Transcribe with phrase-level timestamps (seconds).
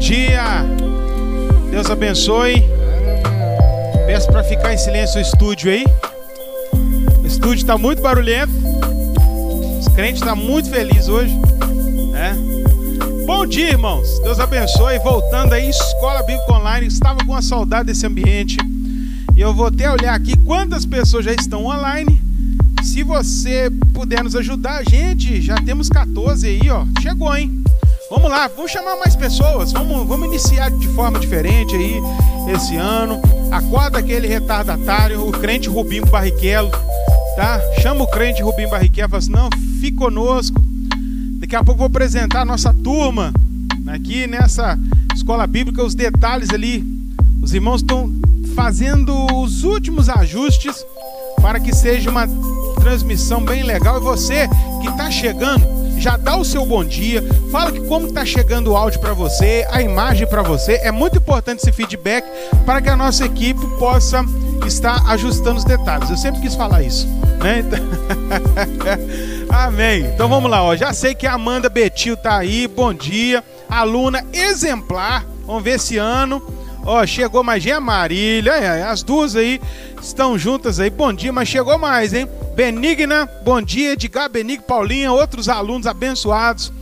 [0.00, 0.64] dia.
[1.70, 2.64] Deus abençoe.
[4.06, 5.84] Peço para ficar em silêncio o estúdio aí.
[7.22, 8.50] O estúdio está muito barulhento.
[9.78, 11.32] Os crentes estão tá muito felizes hoje.
[12.14, 12.34] É.
[13.26, 14.18] Bom dia, irmãos.
[14.20, 14.98] Deus abençoe.
[15.00, 16.86] Voltando aí, Escola Bíblica Online.
[16.86, 18.56] Estava com uma saudade desse ambiente.
[19.36, 22.20] E eu vou até olhar aqui quantas pessoas já estão online.
[22.82, 26.86] Se você puder nos ajudar, gente, já temos 14 aí, ó.
[27.02, 27.59] Chegou, hein?
[28.10, 32.02] Vamos lá, vamos chamar mais pessoas, vamos, vamos iniciar de forma diferente aí
[32.52, 33.22] esse ano.
[33.52, 36.72] Acorda aquele retardatário, o crente Rubinho Barrichello,
[37.36, 37.60] tá?
[37.80, 39.48] Chama o crente Rubinho Barrichello fala assim: não,
[39.80, 40.60] fique conosco.
[41.38, 43.32] Daqui a pouco vou apresentar a nossa turma
[43.86, 44.76] aqui nessa
[45.14, 46.84] escola bíblica, os detalhes ali.
[47.40, 48.12] Os irmãos estão
[48.56, 50.84] fazendo os últimos ajustes
[51.40, 52.26] para que seja uma
[52.80, 53.98] transmissão bem legal.
[53.98, 54.48] E você
[54.82, 58.76] que está chegando, já dá o seu bom dia, fala que como está chegando o
[58.76, 60.80] áudio para você, a imagem para você.
[60.82, 62.24] É muito importante esse feedback
[62.64, 64.24] para que a nossa equipe possa
[64.66, 66.08] estar ajustando os detalhes.
[66.08, 67.06] Eu sempre quis falar isso,
[67.42, 67.62] né?
[69.50, 70.06] Amém.
[70.06, 70.74] Então vamos lá, ó.
[70.74, 72.66] Já sei que a Amanda Betil tá aí.
[72.66, 73.44] Bom dia.
[73.68, 75.26] Aluna exemplar.
[75.46, 76.42] Vamos ver esse ano.
[76.84, 79.60] Ó, chegou mais gente, a Marília, as duas aí
[80.00, 80.88] estão juntas aí.
[80.88, 82.26] Bom dia, mas chegou mais, hein?
[82.54, 83.92] Benigna, bom dia.
[83.92, 86.72] Edgar, Benigno, Paulinha, outros alunos abençoados.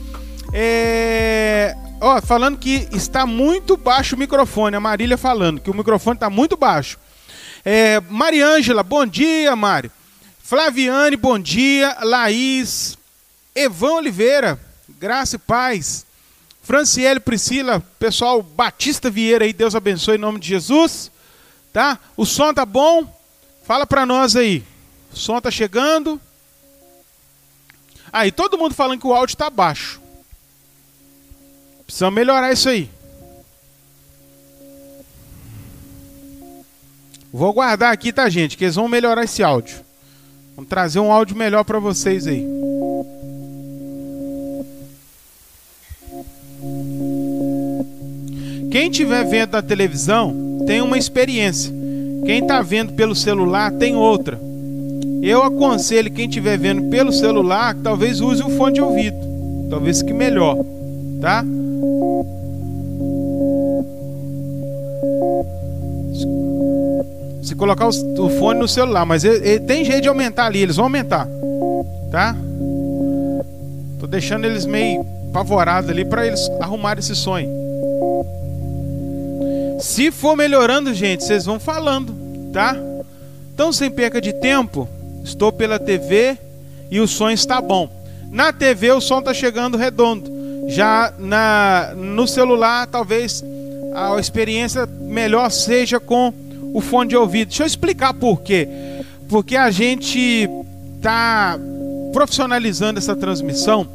[0.53, 1.75] É...
[2.01, 4.75] Ó, falando que está muito baixo o microfone.
[4.75, 6.97] A Marília falando que o microfone está muito baixo.
[7.63, 8.01] É...
[8.09, 9.91] Mariângela, bom dia, Mário.
[10.41, 11.95] Flaviane, bom dia.
[12.01, 12.97] Laís.
[13.55, 14.59] Evão Oliveira,
[14.97, 16.05] graça e paz.
[16.61, 21.11] Franciele Priscila, pessoal Batista Vieira aí, Deus abençoe em nome de Jesus.
[21.73, 21.97] Tá?
[22.15, 23.11] O som tá bom?
[23.63, 24.63] Fala para nós aí.
[25.13, 26.19] O som tá chegando?
[28.11, 30.01] Aí, todo mundo falando que o áudio tá baixo.
[31.85, 32.89] Precisamos melhorar isso aí.
[37.31, 38.57] Vou guardar aqui, tá, gente?
[38.57, 39.79] Que eles vão melhorar esse áudio.
[40.55, 42.45] Vamos trazer um áudio melhor para vocês aí.
[48.71, 51.73] Quem estiver vendo na televisão tem uma experiência.
[52.25, 54.48] Quem está vendo pelo celular tem outra.
[55.21, 59.17] Eu aconselho quem estiver vendo pelo celular, talvez use o fone de ouvido.
[59.69, 60.57] Talvez que melhor,
[61.21, 61.43] tá?
[67.43, 70.75] Se colocar o fone no celular, mas ele, ele, tem jeito de aumentar ali, eles
[70.75, 71.27] vão aumentar,
[72.11, 72.35] tá?
[73.99, 77.49] Tô deixando eles meio apavorados ali para eles arrumarem esse sonho.
[79.79, 82.13] Se for melhorando, gente, vocês vão falando,
[82.51, 82.75] tá?
[83.53, 84.87] Então, sem perca de tempo,
[85.23, 86.37] estou pela TV
[86.89, 87.89] e o som está bom.
[88.31, 90.29] Na TV o som está chegando redondo.
[90.67, 93.43] Já na no celular, talvez
[93.93, 96.33] a experiência melhor seja com
[96.73, 97.49] o fone de ouvido.
[97.49, 98.67] Deixa eu explicar por quê.
[99.27, 100.49] Porque a gente
[100.97, 101.59] está
[102.13, 103.87] profissionalizando essa transmissão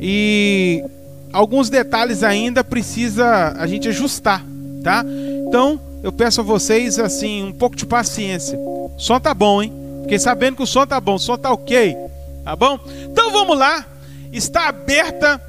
[0.00, 0.84] e
[1.32, 4.44] alguns detalhes ainda precisa a gente ajustar
[4.84, 5.04] tá?
[5.48, 8.56] Então, eu peço a vocês assim, um pouco de paciência.
[8.58, 9.72] O som tá bom, hein?
[10.04, 11.96] Porque sabendo que o som tá bom, o som tá OK,
[12.44, 12.78] tá bom?
[13.10, 13.86] Então vamos lá.
[14.30, 15.42] Está aberta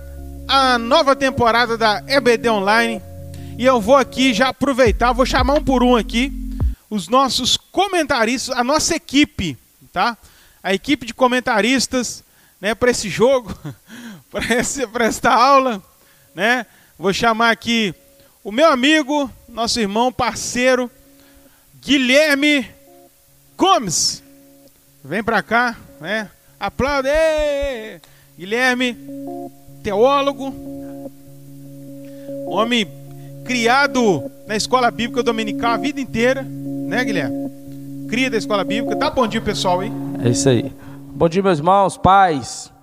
[0.48, 3.02] a nova temporada da EBD Online.
[3.58, 6.32] E eu vou aqui já aproveitar, vou chamar um por um aqui
[6.90, 9.58] os nossos comentaristas, a nossa equipe,
[9.92, 10.18] tá?
[10.64, 12.24] A equipe de comentaristas,
[12.62, 13.54] né, para esse jogo,
[14.32, 15.84] para esta aula,
[16.34, 16.66] né?
[16.98, 17.94] Vou chamar aqui
[18.42, 20.90] o meu amigo, nosso irmão, parceiro,
[21.82, 22.66] Guilherme
[23.58, 24.24] Gomes.
[25.08, 26.28] Vem para cá, né?
[26.60, 27.10] Aplaude!
[28.36, 28.98] Guilherme,
[29.84, 30.52] teólogo,
[32.48, 32.88] homem
[33.46, 37.52] criado na escola bíblica dominical a vida inteira, né, Guilherme?
[38.10, 38.96] Cria da escola bíblica.
[38.96, 39.94] Dá bom dia, pessoal, hein?
[40.24, 40.74] É isso aí.
[41.14, 42.74] Bom dia, meus irmãos, pais.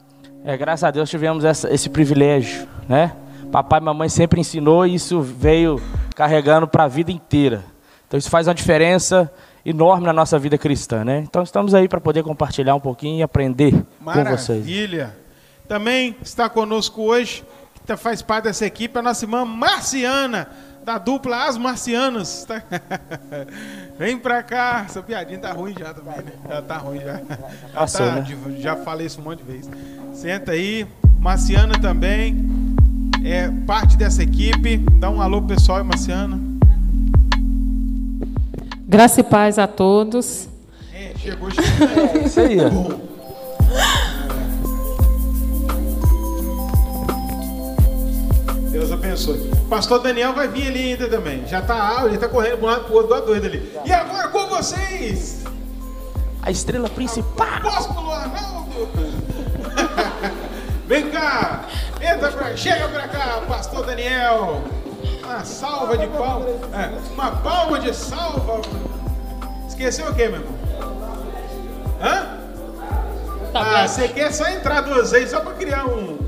[0.44, 3.10] É, graças a Deus tivemos essa, esse privilégio, né?
[3.50, 5.82] papai e mamãe sempre ensinou e isso veio
[6.14, 7.64] carregando para a vida inteira.
[8.06, 9.28] Então isso faz uma diferença
[9.64, 11.18] enorme na nossa vida cristã, né?
[11.20, 14.30] Então estamos aí para poder compartilhar um pouquinho e aprender Maravilha.
[14.30, 14.58] com vocês.
[14.58, 15.16] Maravilha.
[15.68, 17.44] Também está conosco hoje,
[17.86, 20.48] que faz parte dessa equipe, a nossa irmã Marciana,
[20.84, 22.46] da dupla As Marcianas.
[23.98, 24.82] Vem pra cá.
[24.84, 26.32] Essa piadinha tá ruim já também, né?
[26.48, 27.20] Já tá ruim já.
[27.72, 28.26] Passou, tá, né?
[28.58, 29.70] Já falei isso um monte de vezes.
[30.12, 30.86] Senta aí.
[31.18, 32.44] Marciana também
[33.24, 34.78] é parte dessa equipe.
[34.98, 36.38] Dá um alô pessoal, Marciana.
[38.92, 40.46] Graça e paz a todos.
[40.92, 42.14] É, chegou, chegou.
[42.14, 42.58] É, isso aí.
[48.70, 49.50] Deus abençoe.
[49.70, 51.42] Pastor Daniel vai vir ali ainda também.
[51.46, 53.72] Já tá, ele tá correndo pro lado pro outro, do doido ali.
[53.82, 55.42] E agora com vocês,
[56.42, 57.48] A estrela principal.
[57.48, 58.88] Apóstolo Arnaldo.
[60.86, 61.64] Vem cá,
[61.98, 64.62] entra pra, chega pra cá, Pastor Daniel.
[65.24, 66.54] Uma salva de palmas.
[66.72, 68.60] É, uma palma de salva.
[69.68, 70.54] Esqueceu o quê, meu irmão?
[72.02, 72.38] Hã?
[73.54, 76.18] Ah, você quer só entrar duas vezes só pra criar um.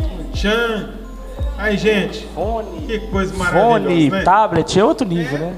[0.00, 0.94] Um tchan.
[1.58, 2.26] Aí, gente.
[2.34, 2.86] Fone.
[2.86, 3.80] Que coisa maravilhosa.
[3.84, 4.22] Fone, né?
[4.22, 5.40] tablet, é outro nível, É.
[5.40, 5.56] né?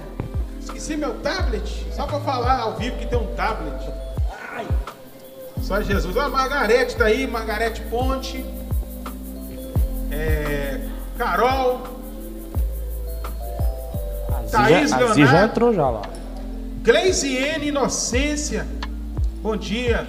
[0.60, 1.87] Esqueci meu tablet.
[1.92, 3.75] Só pra falar ao vivo que tem um tablet.
[4.54, 4.66] Ai.
[5.62, 6.16] Só Jesus.
[6.16, 8.44] A Margarete tá aí, Margarete Ponte.
[10.10, 10.80] É,
[11.16, 11.94] Carol.
[14.54, 15.44] A Thaís a Zia já Leonardo.
[15.50, 16.02] entrou já lá.
[16.82, 18.66] Gleisiene Inocência.
[19.42, 20.06] Bom dia.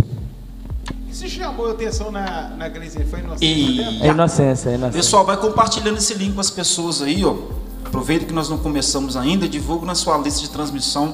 [0.00, 3.04] O que se chamou a atenção na, na Gleisiene?
[3.08, 3.44] Foi Inocência?
[3.46, 4.02] E-?
[4.02, 4.98] É inocência, é inocência.
[5.00, 7.36] Pessoal, vai compartilhando esse link com as pessoas aí, ó.
[7.84, 11.12] Aproveita que nós não começamos ainda, divulga na sua lista de transmissão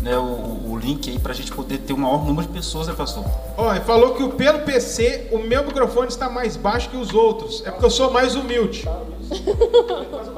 [0.00, 2.94] né, o, o link aí pra gente poder ter o maior número de pessoas, né,
[2.96, 3.24] pastor?
[3.56, 7.12] Ó, ele falou que o- pelo PC o meu microfone está mais baixo que os
[7.12, 7.64] outros.
[7.66, 8.88] É porque eu sou mais humilde.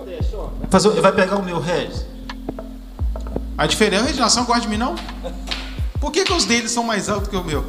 [0.70, 2.06] Fazer, vai pegar o meu Regis?
[3.58, 4.94] A diferença, Reginaldo, você não gosta de mim, não?
[6.00, 7.64] Por que, que os deles são mais altos que o meu?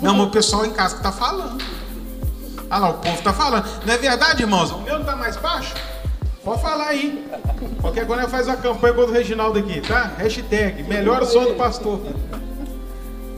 [0.00, 1.62] Não, mas o pessoal em casa que tá falando.
[2.70, 3.66] Ah lá, o povo tá falando.
[3.84, 4.70] Não é verdade, irmãos?
[4.70, 5.74] O meu não tá mais baixo?
[6.42, 7.30] Pode falar aí.
[7.80, 10.12] Qualquer coisa faz uma campanha contra o Reginaldo aqui, tá?
[10.16, 12.00] Hashtag, melhor som do pastor.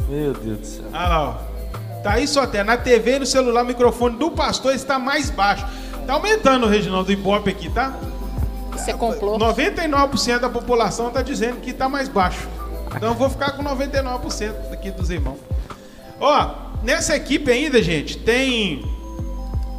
[0.09, 0.85] Meu Deus do céu.
[0.93, 1.54] Ah lá, ó.
[2.05, 2.63] Tá aí só até.
[2.63, 5.67] Na TV e no celular, o microfone do pastor está mais baixo.
[6.07, 7.99] Tá aumentando o Reginaldo do Ibope aqui, tá?
[8.73, 9.39] Você comprou.
[9.39, 12.47] 99% da população está dizendo que está mais baixo.
[12.95, 15.39] Então eu vou ficar com 99% aqui dos irmãos.
[16.21, 18.85] Ó, nessa equipe ainda, gente, tem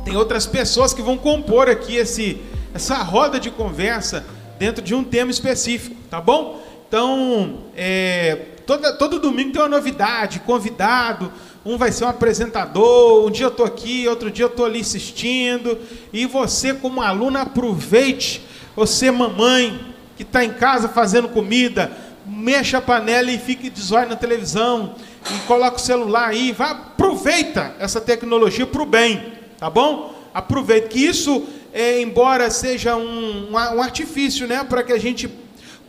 [0.04, 2.42] tem outras pessoas que vão compor aqui esse
[2.74, 4.25] essa roda de conversa
[4.57, 6.60] dentro de um tema específico, tá bom?
[6.88, 8.36] Então, é,
[8.66, 11.31] toda, todo domingo tem uma novidade, convidado,
[11.66, 14.82] um vai ser um apresentador, um dia eu tô aqui, outro dia eu tô ali
[14.82, 15.78] assistindo,
[16.14, 18.42] e você como aluno aproveite,
[18.76, 21.92] você mamãe que está em casa fazendo comida,
[22.26, 24.96] mexa a panela e fique de zóio na televisão,
[25.34, 30.14] e coloca o celular aí, vai, aproveita essa tecnologia para o bem, tá bom?
[30.34, 35.28] Aproveita, que isso, é, embora seja um, um, um artifício, né, para que a gente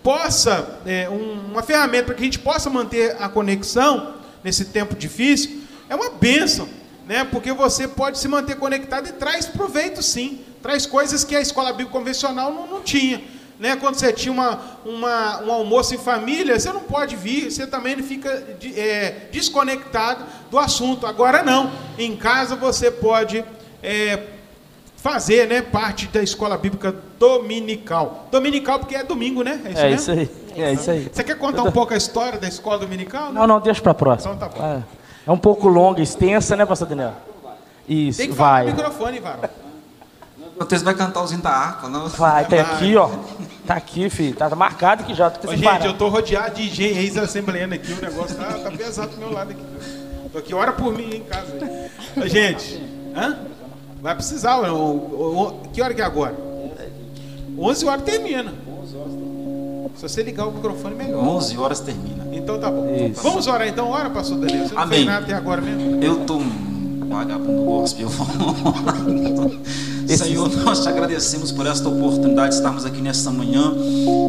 [0.02, 4.94] possa, é, um- uma ferramenta para que a gente possa manter a conexão nesse tempo
[4.94, 6.68] difícil, é uma bênção,
[7.06, 7.24] né?
[7.24, 11.70] Porque você pode se manter conectado e traz proveito sim, traz coisas que a escola
[11.72, 13.22] bíblica convencional não, não tinha.
[13.58, 13.74] Né?
[13.76, 17.96] Quando você tinha uma, uma- um almoço em família, você não pode vir, você também
[18.02, 21.06] fica de- é, desconectado do assunto.
[21.06, 23.42] Agora não, em casa você pode
[23.82, 24.24] é,
[24.96, 28.28] fazer né, parte da escola bíblica dominical.
[28.30, 29.60] Dominical porque é domingo, né?
[29.64, 29.94] É mesmo?
[29.94, 30.30] isso aí.
[30.56, 31.08] É isso aí.
[31.12, 33.32] Você quer contar um pouco a história da escola dominical?
[33.32, 34.34] Não, não, deixa pra próxima.
[34.34, 34.64] Então tá bom.
[34.64, 34.82] É,
[35.26, 37.12] é um pouco longa, extensa, né, pastor Daniel?
[37.88, 38.64] Isso, Tem que falar vai.
[38.67, 39.50] no microfone, Varão.
[40.58, 42.08] Vocês vai cantar os da harpa, não?
[42.08, 43.11] Vai, tá aqui, ó.
[43.67, 44.34] Tá aqui, filho.
[44.34, 45.28] Tá marcado aqui já.
[45.28, 49.11] Tô Ô, gente, eu tô rodeado de gente ex-assembleano aqui, o negócio tá, tá pesado
[49.11, 49.62] do meu lado aqui.
[50.33, 51.52] Tô aqui, ora por mim em casa.
[52.16, 52.83] Ô, gente,
[53.14, 53.38] hã?
[54.00, 56.35] Vai precisar, o- o- o- que hora que é agora?
[57.59, 58.54] 11 horas termina.
[59.96, 61.24] Se você ligar o microfone, melhor.
[61.24, 62.26] 11 horas termina.
[62.32, 62.94] Então tá bom.
[62.94, 63.22] Isso.
[63.22, 64.68] Vamos orar então, ora, pastor Daniel.
[64.68, 64.98] Você não Amém.
[64.98, 66.02] fez nada até agora mesmo?
[66.04, 68.08] Eu tô um vagabundo gospel.
[70.08, 73.75] Senhor, nós te agradecemos por esta oportunidade de estarmos aqui nesta manhã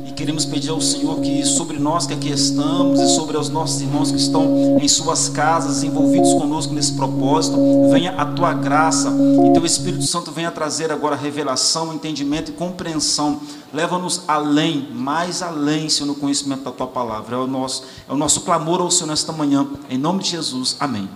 [0.07, 3.81] e queremos pedir ao Senhor que sobre nós que aqui estamos e sobre os nossos
[3.81, 7.57] irmãos que estão em suas casas, envolvidos conosco nesse propósito,
[7.91, 9.13] venha a tua graça
[9.50, 13.39] e teu Espírito Santo venha trazer agora revelação, entendimento e compreensão.
[13.74, 17.36] Leva-nos além, mais além, Senhor, no conhecimento da tua palavra.
[17.36, 19.67] É o nosso, é o nosso clamor ao Senhor nesta manhã.
[19.89, 20.77] Em nome de Jesus.
[20.79, 21.10] Amém.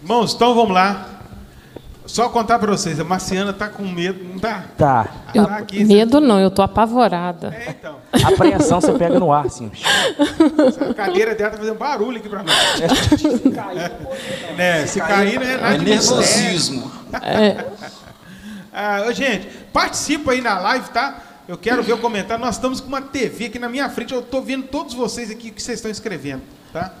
[0.00, 1.15] Irmãos, então vamos lá.
[2.06, 4.64] Só contar pra vocês, a Marciana tá com medo, não tá?
[4.78, 5.08] Tá.
[5.34, 7.48] Eu- Tá aqui, medo não, eu tô apavorada.
[7.54, 7.96] É, então.
[8.24, 9.70] Apreensão você pega no ar, assim.
[10.88, 12.56] A cadeira dela tá fazendo barulho aqui pra nós.
[14.56, 14.86] né?
[14.86, 16.16] Se cair, não é nada É de mistério.
[16.22, 16.92] nervosismo.
[18.72, 21.22] Ah, ô, gente, participa aí na live, tá?
[21.48, 22.44] Eu quero ver o comentário.
[22.44, 24.12] Nós estamos com uma TV aqui na minha frente.
[24.12, 26.92] Eu tô vendo todos vocês aqui que vocês estão escrevendo, tá?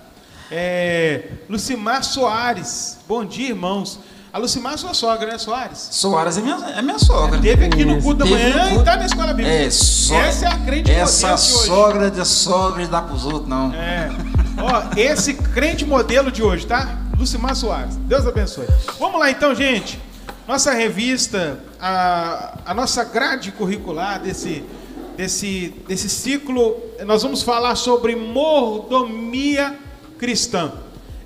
[0.50, 2.98] É, Lucimar Soares.
[3.08, 3.98] Bom dia, irmãos.
[4.36, 5.88] A Lucimar é sua sogra, né, Soares?
[5.90, 7.40] Soares é minha, é minha sogra.
[7.40, 8.84] Teve aqui no culto da Teve manhã e culto.
[8.84, 9.48] tá na escola bíblica.
[9.50, 11.66] É, só, Essa é a crente Essa modelo de hoje.
[11.66, 13.72] sogra de sogra de dar pros outros, não.
[13.72, 14.10] É.
[14.58, 16.98] Ó, esse crente modelo de hoje, tá?
[17.18, 17.96] Lucimar Soares.
[17.96, 18.66] Deus abençoe.
[19.00, 19.98] Vamos lá então, gente.
[20.46, 24.62] Nossa revista, a, a nossa grade curricular desse,
[25.16, 26.76] desse, desse ciclo,
[27.06, 29.78] nós vamos falar sobre mordomia
[30.18, 30.72] cristã.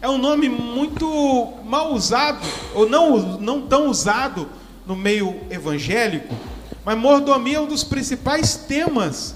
[0.02, 2.40] É um nome muito mal usado,
[2.74, 4.48] ou não, não tão usado
[4.86, 6.34] no meio evangélico,
[6.82, 9.34] mas mordomia é um dos principais temas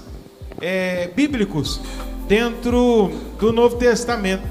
[0.59, 1.79] é, bíblicos
[2.27, 4.43] dentro do Novo Testamento.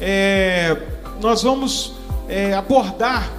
[0.00, 0.74] É,
[1.20, 1.92] nós vamos
[2.30, 3.30] é, abordar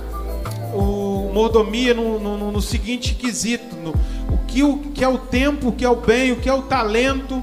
[0.71, 3.89] o mordomia no, no, no seguinte quesito: no,
[4.31, 6.53] o, que, o que é o tempo, o que é o bem, o que é
[6.53, 7.41] o talento.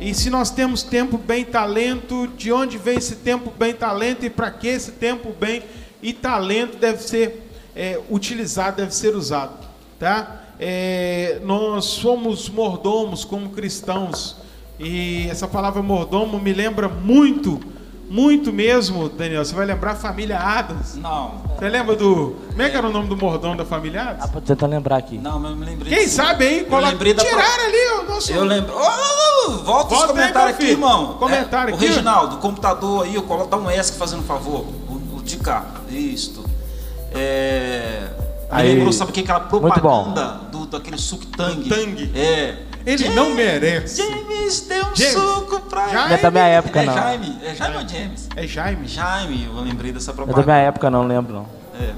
[0.00, 4.30] E se nós temos tempo, bem, talento, de onde vem esse tempo, bem, talento e
[4.30, 5.62] para que esse tempo, bem
[6.00, 9.66] e talento deve ser é, utilizado, deve ser usado,
[9.98, 10.44] tá?
[10.60, 14.36] É, nós somos mordomos como cristãos
[14.78, 17.60] e essa palavra mordomo me lembra muito
[18.08, 19.44] muito mesmo, Daniel.
[19.44, 20.94] Você vai lembrar a família Adams?
[20.96, 21.42] Não.
[21.58, 22.36] Você lembra do.
[22.48, 24.24] Como é que era o nome do mordomo da família Adams?
[24.24, 25.18] Ah, pra tentar lembrar aqui.
[25.18, 25.92] Não, mas eu me lembrei.
[25.94, 26.16] Quem disso.
[26.16, 26.58] sabe aí?
[26.60, 26.88] Eu Coloca...
[26.88, 28.32] lembrei da Tiraram ali o nosso.
[28.32, 28.72] Eu lembro.
[28.74, 31.14] Oh, volta os Volta aí, comentários aqui, irmão.
[31.14, 34.64] Comentário É, aqui, O Reginaldo, o computador aí, eu coloco, dá um ESC fazendo favor.
[34.88, 35.64] O, o de cá.
[35.90, 36.44] Isto.
[37.12, 38.08] É.
[38.50, 38.74] Me Aí.
[38.74, 39.20] lembrou, sabe o que?
[39.20, 39.70] Aquela Muito bom.
[39.70, 41.68] propaganda do, daquele suco tangue.
[41.68, 42.10] Do Tang.
[42.14, 42.56] É.
[42.86, 43.96] Ele James- não merece.
[44.02, 45.12] James deu um James.
[45.12, 46.94] suco pra Já Não é da minha época, É não.
[46.94, 47.38] Jaime.
[47.42, 48.28] É Jaime ou James?
[48.36, 48.88] É Jaime.
[48.88, 50.46] Jaime, eu lembrei dessa É da propaganda.
[50.46, 51.46] minha época, não lembro não.
[51.80, 51.92] É.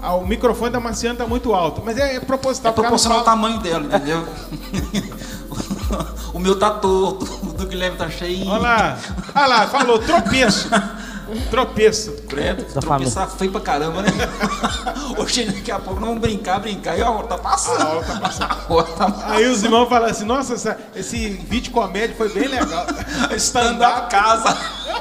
[0.00, 1.82] Ah, o microfone da Marciana tá muito alto.
[1.84, 2.72] Mas é, é proposital.
[2.72, 4.26] É proporcional ao fala- tamanho dela, entendeu?
[6.32, 8.46] o meu tá torto, o do Guilherme tá cheio.
[8.48, 8.98] Olha lá.
[9.34, 10.68] Olha lá, falou tropeço.
[11.50, 12.12] tropeço.
[12.28, 14.08] Credo, Da tropeçar feio pra caramba, né?
[15.18, 16.98] Hoje daqui a pouco nós vamos brincar, brincar.
[16.98, 17.80] E a hora tá passando.
[17.82, 18.56] A hora tá passando.
[18.68, 19.32] Hora tá passando.
[19.32, 22.86] Aí os irmãos falam assim: nossa, essa- esse vídeo comédia foi bem legal.
[23.36, 24.56] Stand-up casa.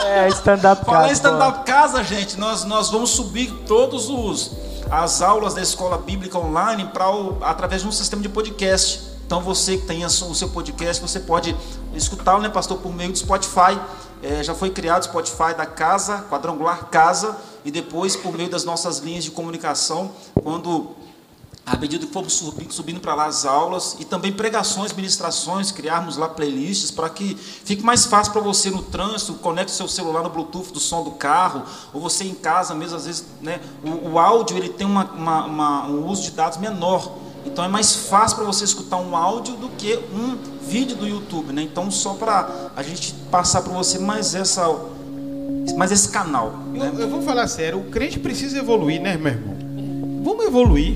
[0.06, 4.52] É, stand-up Falar em cara, stand-up casa, gente, nós, nós vamos subir todos os
[4.90, 7.06] as aulas da escola bíblica online para
[7.44, 9.11] através de um sistema de podcast.
[9.32, 11.56] Então você que tem o seu podcast, você pode
[11.96, 13.80] escutá-lo, né, pastor, por meio do Spotify.
[14.22, 18.66] É, já foi criado o Spotify da casa, quadrangular casa, e depois por meio das
[18.66, 20.12] nossas linhas de comunicação,
[20.44, 20.90] quando
[21.66, 26.18] à medida que formos subindo, subindo para lá as aulas e também pregações, ministrações, criarmos
[26.18, 30.30] lá playlists para que fique mais fácil para você no trânsito, conecte seu celular no
[30.30, 34.20] Bluetooth do som do carro, ou você em casa mesmo, às vezes, né, o, o
[34.20, 37.10] áudio ele tem uma, uma- uma- um uso de dados menor.
[37.46, 41.52] Então é mais fácil para você escutar um áudio do que um vídeo do YouTube,
[41.54, 41.64] né?
[41.64, 44.68] Então só para a gente passar para você mais essa
[45.78, 46.92] mais esse canal, né?
[46.94, 49.56] Eu, eu vou falar sério, o crente precisa evoluir, né, meu irmão?
[50.24, 50.96] Vamos evoluir.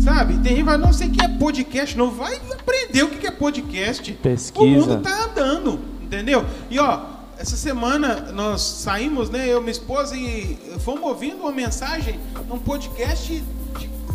[0.00, 0.38] Sabe?
[0.38, 2.10] Tem gente que não sei o que é podcast, não.
[2.10, 4.12] Vai aprender o que é podcast.
[4.12, 4.64] Pesquisa.
[4.64, 6.44] O mundo tá andando, entendeu?
[6.70, 7.00] E ó,
[7.38, 9.46] essa semana nós saímos, né?
[9.48, 13.42] Eu e minha esposa e fomos ouvindo uma mensagem num podcast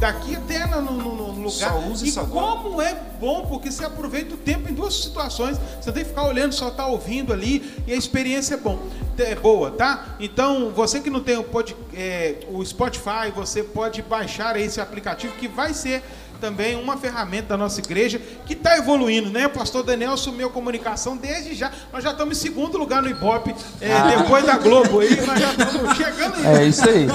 [0.02, 1.52] daqui até no, no- no- lugar.
[1.72, 5.58] Só usa e como é bom, porque você aproveita o tempo em duas situações.
[5.80, 8.80] Você não tem que ficar olhando, só tá ouvindo ali e a experiência é bom.
[9.18, 10.16] É boa, tá?
[10.20, 15.34] Então, você que não tem o, pod, é, o Spotify, você pode baixar esse aplicativo
[15.36, 16.04] que vai ser
[16.42, 19.46] também uma ferramenta da nossa igreja que está evoluindo, né?
[19.48, 21.72] O pastor Daniel assumiu a comunicação desde já.
[21.94, 25.52] Nós já estamos em segundo lugar no Ibope, é, depois da Globo aí, nós já
[25.52, 26.46] estamos chegando aí.
[26.58, 27.08] É isso aí.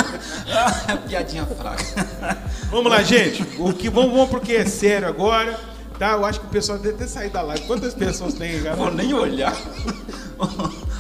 [1.09, 2.39] Piadinha fraca.
[2.71, 3.43] Vamos lá, gente.
[3.59, 5.59] O que vamos, vamos porque é sério agora,
[5.99, 6.13] tá?
[6.13, 7.67] Eu acho que o pessoal deve ter saído da live.
[7.67, 8.91] Quantas pessoas tem, Vou galera?
[8.93, 9.55] nem olhar.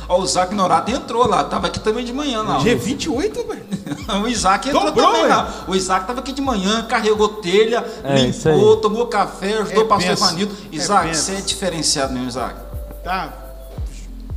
[0.09, 2.59] Ó, o Isaac Norato entrou lá, tava aqui também de manhã lá.
[2.61, 3.67] G28, velho.
[4.23, 5.65] O Isaac entrou Dobrou, também lá.
[5.69, 9.89] O Isaac tava aqui de manhã, carregou telha, É, limpou, tomou café, ajudou É o
[9.89, 10.13] pastor.
[10.13, 10.57] Ivanildo.
[10.73, 12.61] É Isaac, você é diferenciado mesmo, Isaac.
[13.03, 13.33] Tá.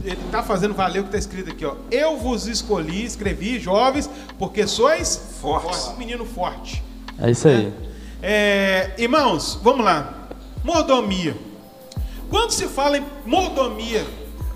[0.04, 1.74] Ele tá fazendo valer o que tá escrito aqui, ó.
[1.92, 5.88] Eu vos escolhi, escrevi, jovens, porque sois Fortes.
[5.88, 6.84] Um menino forte.
[7.22, 7.74] É isso aí.
[8.22, 10.14] É, irmãos, vamos lá.
[10.64, 11.36] Mordomia.
[12.30, 14.06] Quando se fala em mordomia,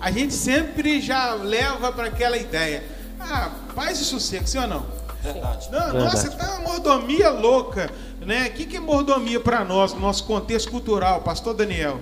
[0.00, 2.84] a gente sempre já leva para aquela ideia.
[3.18, 4.86] Ah, paz e sossego, sim ou não?
[5.22, 5.68] Verdade.
[5.72, 6.04] Não, Verdade.
[6.04, 8.48] nossa, tá uma mordomia louca, né?
[8.48, 12.00] O que, que é mordomia para nós, no nosso contexto cultural, Pastor Daniel?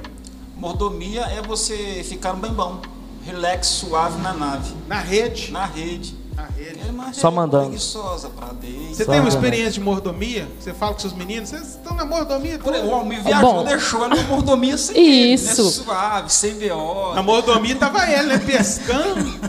[0.56, 2.80] Mordomia é você ficar bem bom,
[3.24, 5.52] relax, suave na nave, Na rede.
[5.52, 6.16] na rede.
[6.36, 6.80] Na rede.
[6.86, 7.64] É uma Só rede mandando.
[7.66, 8.94] preguiçosa pra dentro.
[8.94, 10.48] Você Só tem uma experiência de mordomia?
[10.58, 11.50] Você fala com seus meninos?
[11.50, 12.58] Vocês estão na mordomia?
[12.58, 13.64] Por aí, O Almir viajou, Bom.
[13.64, 15.62] deixou ela na mordomia sem ele, Isso.
[15.64, 15.70] Né?
[15.70, 17.14] Suave, sem BO.
[17.14, 18.38] Na mordomia tava ela, né?
[18.38, 19.40] Pescando.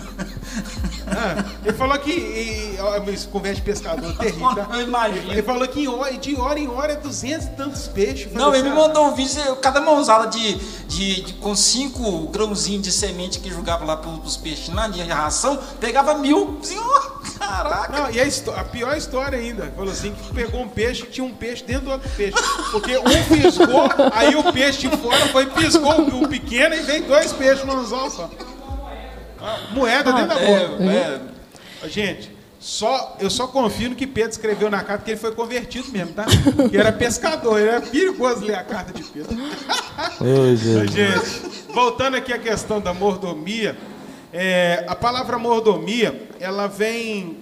[1.24, 2.12] Ah, ele falou que.
[2.12, 3.00] E, ó,
[3.32, 4.56] conversa de pescador terrível.
[4.56, 4.68] Tá?
[4.75, 5.32] Eu imagino.
[5.32, 8.34] Ele falou que hora- de hora em hora é 200 e tantos peixes.
[8.34, 10.56] Não, ele me assim, ah, mandou um vídeo, cada mãozada de,
[10.88, 15.06] de, de- com cinco grãozinhos de semente que jogava lá pros, pros peixes na linha
[15.06, 16.60] de ração, pegava mil.
[16.62, 17.00] Assim, ó,
[17.39, 18.01] caraca.
[18.01, 18.25] Não, e a,
[18.60, 21.92] a pior história ainda, falou assim que pegou um peixe, tinha um peixe dentro do
[21.92, 22.38] outro peixe.
[22.72, 27.32] Porque um piscou, aí o peixe de fora foi piscou o pequeno e veio dois
[27.34, 28.30] peixes no anzol só.
[29.43, 30.83] Ah, moeda dentro da boca.
[30.83, 31.21] É,
[31.85, 35.33] é, Gente, só, eu só confio no que Pedro escreveu na carta, que ele foi
[35.33, 36.25] convertido mesmo, tá?
[36.71, 39.35] Que era pescador, era perigoso ler a carta de Pedro.
[40.88, 43.77] Gente, voltando aqui à questão da mordomia,
[44.31, 47.39] é, a palavra mordomia, ela vem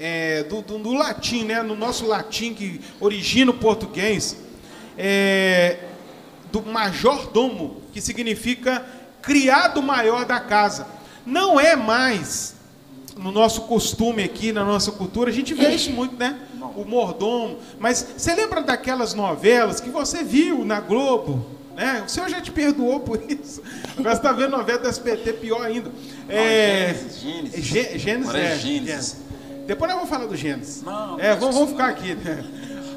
[0.00, 1.62] é, do, do- do latim, né?
[1.62, 4.36] No nosso latim que origina o português,
[4.98, 5.78] é,
[6.50, 8.84] do majordomo, que significa
[9.22, 10.86] criado maior da casa.
[11.26, 12.54] Não é mais
[13.16, 16.38] no nosso costume aqui, na nossa cultura, a gente vê isso muito, né?
[16.76, 17.58] O mordomo.
[17.78, 21.44] Mas você lembra daquelas novelas que você viu na Globo?
[21.74, 22.02] Né?
[22.06, 23.62] O senhor já te perdoou por isso.
[23.98, 25.90] Agora você está vendo novela do SBT, pior ainda.
[26.28, 27.64] É, Gênesis, Gênesis.
[27.64, 29.16] Gê- Gênesis, é é, Gênesis.
[29.52, 29.64] é.
[29.66, 30.82] Depois nós vamos falar do Gênesis.
[30.82, 32.14] Não, é, deixa vamos, vamos ficar aqui.
[32.14, 32.44] né?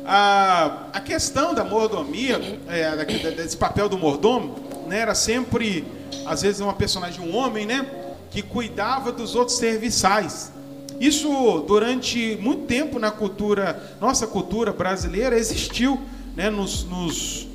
[0.06, 4.56] A, a questão da mordomia, é, desse papel do mordomo,
[4.88, 5.86] né, era sempre,
[6.26, 7.86] às vezes, uma personagem, um homem, né,
[8.32, 10.52] que cuidava dos outros serviçais.
[11.00, 16.00] Isso, durante muito tempo na cultura, nossa cultura brasileira, existiu,
[16.36, 17.48] né, nos, nos-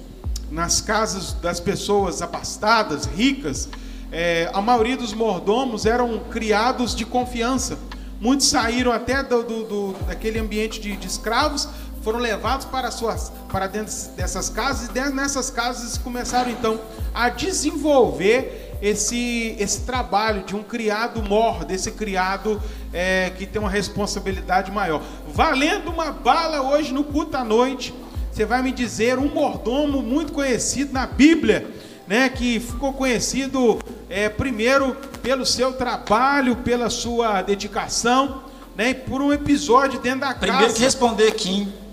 [0.51, 3.69] nas casas das pessoas abastadas, ricas,
[4.11, 7.77] é, a maioria dos mordomos eram criados de confiança.
[8.21, 11.69] Muitos saíram até do, do- do- daquele ambiente de, de escravos,
[12.03, 16.79] foram levados para, suas, para dentro dessas casas, e nessas casas começaram então
[17.15, 22.61] a desenvolver esse, esse trabalho de um criado mor, desse criado
[22.93, 25.03] é, que tem uma responsabilidade maior.
[25.29, 27.95] Valendo uma bala hoje no culto à noite,
[28.31, 31.67] você vai me dizer um mordomo muito conhecido na Bíblia,
[32.07, 33.79] né, que ficou conhecido
[34.11, 38.43] é, primeiro pelo seu trabalho, pela sua dedicação,
[38.77, 40.77] né, e por um episódio dentro da Primeiro casa.
[40.77, 41.84] que responder aqui, hein?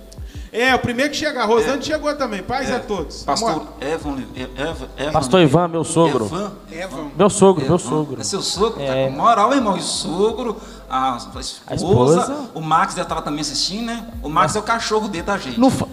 [0.53, 2.43] É, o primeiro que chega, a Rosane chegou também.
[2.43, 3.23] Paz a todos.
[3.23, 6.25] Pastor Evan, Evan, Evan, Pastor Ivan, meu sogro.
[6.25, 6.51] Evan.
[6.71, 7.07] Evan.
[7.17, 8.19] Meu sogro, meu sogro.
[8.19, 8.77] É seu sogro?
[8.77, 9.07] Tá É.
[9.07, 9.77] com moral, irmão.
[9.77, 10.57] E o sogro,
[10.89, 12.49] a, esposa, A esposa.
[12.53, 14.05] o Max deve estar também assistindo, né?
[14.21, 15.57] O Max é o cachorro dele, tá, gente?
[15.57, 15.87] Não fa-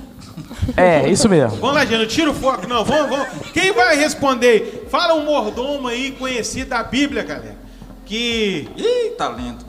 [0.77, 1.57] É, isso mesmo.
[1.59, 2.85] Vamos lá, gente, não tira o foco, não.
[2.85, 3.29] Vamos, vamos.
[3.53, 4.89] Quem vai responder?
[4.91, 7.57] Fala um mordomo aí conhecido da Bíblia, galera.
[8.05, 8.69] Que.
[8.77, 9.68] Ih, talento.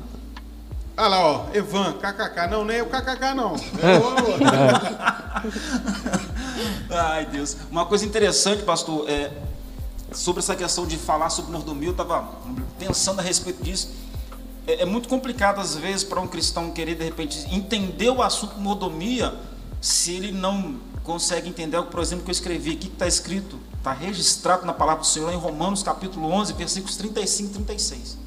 [1.00, 1.46] Olha lá, ó.
[1.54, 2.48] Evan, KKK.
[2.52, 3.56] Não, não é o KKK, não.
[3.56, 4.24] É o outro.
[6.92, 7.56] Ai, Deus.
[7.72, 9.32] Uma coisa interessante, pastor, é
[10.12, 12.30] sobre essa questão de falar sobre mordomia, eu estava
[12.78, 13.90] pensando a respeito disso.
[14.68, 18.58] É, é muito complicado, às vezes, para um cristão querer, de repente, entender o assunto
[18.58, 19.34] mordomia,
[19.80, 23.94] se ele não consegue entender por exemplo, que eu escrevi aqui, que está escrito, está
[23.94, 28.18] registrado na palavra do Senhor, em Romanos, capítulo 11, versículos 35 e 36.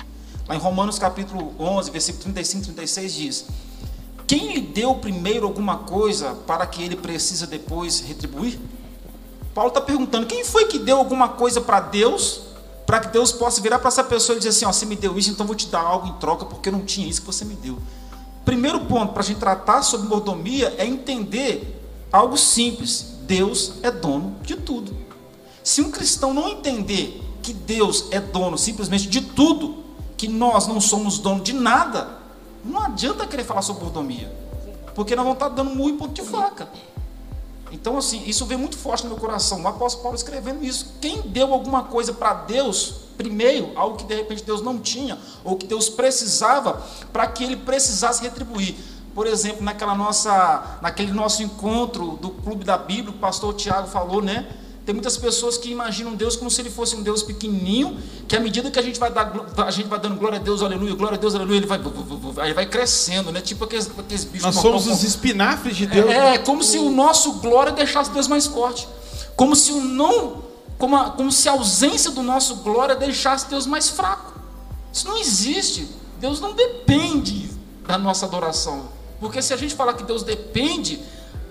[0.48, 3.44] Lá em Romanos, capítulo 11, versículo 35 e 36, diz...
[4.26, 8.58] Quem lhe deu primeiro alguma coisa para que ele precisa depois retribuir?
[9.54, 12.40] Paulo está perguntando: quem foi que deu alguma coisa para Deus,
[12.86, 15.18] para que Deus possa virar para essa pessoa e dizer assim: ó, você me deu
[15.18, 17.44] isso, então vou te dar algo em troca, porque eu não tinha isso que você
[17.44, 17.78] me deu.
[18.42, 24.36] Primeiro ponto para a gente tratar sobre mordomia é entender algo simples: Deus é dono
[24.42, 24.96] de tudo.
[25.62, 29.81] Se um cristão não entender que Deus é dono simplesmente de tudo,
[30.22, 32.16] que nós não somos dono de nada,
[32.64, 34.32] não adianta querer falar sobre mordomia,
[34.94, 36.68] porque nós vamos estar dando em ponto de faca.
[37.72, 39.60] Então, assim, isso vem muito forte no meu coração.
[39.62, 40.94] O apóstolo Paulo escrevendo isso.
[41.00, 45.56] Quem deu alguma coisa para Deus, primeiro, algo que de repente Deus não tinha, ou
[45.56, 46.80] que Deus precisava,
[47.12, 48.76] para que ele precisasse retribuir.
[49.16, 54.22] Por exemplo, naquela nossa, naquele nosso encontro do Clube da Bíblia, o pastor Tiago falou,
[54.22, 54.46] né?
[54.84, 58.40] Tem muitas pessoas que imaginam Deus como se ele fosse um Deus pequenininho, que à
[58.40, 61.16] medida que a gente vai dar, a gente vai dando glória a Deus, aleluia, glória
[61.16, 61.80] a Deus, aleluia, ele vai,
[62.38, 63.40] aí vai crescendo, né?
[63.40, 66.10] Tipo aqueles, aqueles bichos Nós somos os espinafres de Deus.
[66.10, 68.88] é, como se o nosso glória deixasse Deus mais forte.
[69.36, 70.42] Como se o não,
[70.78, 74.32] como, a- como se a ausência do nosso glória deixasse Deus mais fraco.
[74.92, 75.88] Isso não existe.
[76.18, 77.50] Deus não depende
[77.86, 78.88] da nossa adoração.
[79.20, 80.98] Porque se a gente falar que Deus depende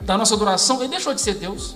[0.01, 1.75] da nossa adoração, ele deixou de ser Deus.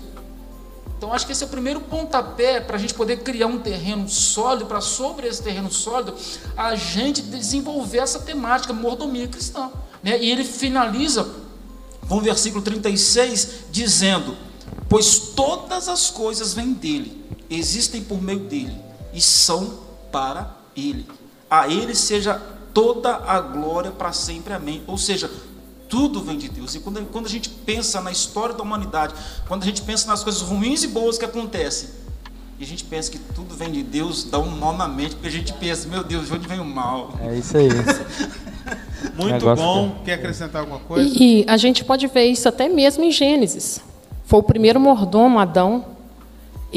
[1.05, 4.09] Então acho que esse é o primeiro pontapé para a gente poder criar um terreno
[4.09, 6.15] sólido, para sobre esse terreno sólido,
[6.57, 9.69] a gente desenvolver essa temática, mordomia cristã.
[10.01, 10.19] Né?
[10.19, 11.29] E ele finaliza
[12.09, 14.35] com o versículo 36, dizendo:
[14.89, 18.75] Pois todas as coisas vêm dele, existem por meio dele
[19.13, 21.07] e são para ele.
[21.47, 22.41] A ele seja
[22.73, 24.55] toda a glória para sempre.
[24.55, 24.83] Amém.
[24.87, 25.29] Ou seja,
[25.95, 26.75] tudo vem de Deus.
[26.75, 29.13] E quando, quando a gente pensa na história da humanidade,
[29.47, 31.87] quando a gente pensa nas coisas ruins e boas que acontecem,
[32.59, 35.29] e a gente pensa que tudo vem de Deus, dá um nó na mente, porque
[35.29, 37.13] a gente pensa, meu Deus, de onde vem o mal?
[37.21, 37.69] É isso aí.
[39.15, 40.01] Muito bom.
[40.03, 41.09] Quer acrescentar alguma coisa?
[41.17, 43.79] E, e a gente pode ver isso até mesmo em Gênesis.
[44.25, 45.94] Foi o primeiro mordomo, Adão,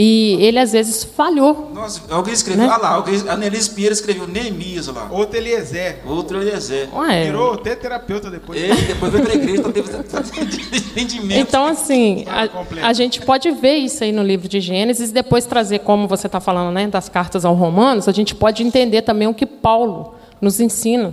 [0.00, 1.72] e ele às vezes falhou.
[1.74, 2.72] Nossa, alguém escreveu, Né?
[2.72, 5.08] ah lá, alguém, a Nelise Pinheiro escreveu Neemias lá.
[5.10, 5.98] Outro Eliezer.
[6.06, 6.88] Outro Eliezer.
[6.94, 8.62] Ué, Virou até terapeuta depois.
[8.62, 9.72] Ele depois veio para a igreja, então
[10.22, 11.40] teve entendimento.
[11.40, 15.44] Então, assim, a, a gente pode ver isso aí no livro de Gênesis e depois
[15.46, 19.26] trazer, como você está falando, né, das cartas aos Romanos, a gente pode entender também
[19.26, 21.12] o que Paulo nos ensina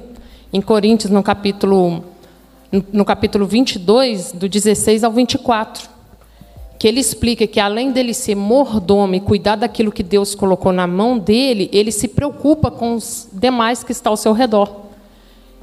[0.53, 2.03] em Coríntios, no capítulo,
[2.71, 5.94] no, no capítulo 22, do 16 ao 24.
[6.77, 10.85] Que ele explica que, além dele ser mordomo e cuidar daquilo que Deus colocou na
[10.85, 14.85] mão dele, ele se preocupa com os demais que estão ao seu redor.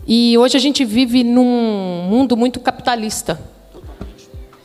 [0.07, 3.41] E hoje a gente vive num mundo muito capitalista.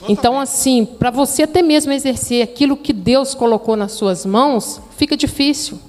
[0.10, 5.18] Então, assim, para você até mesmo exercer aquilo que Deus colocou nas suas mãos, fica
[5.18, 5.80] difícil.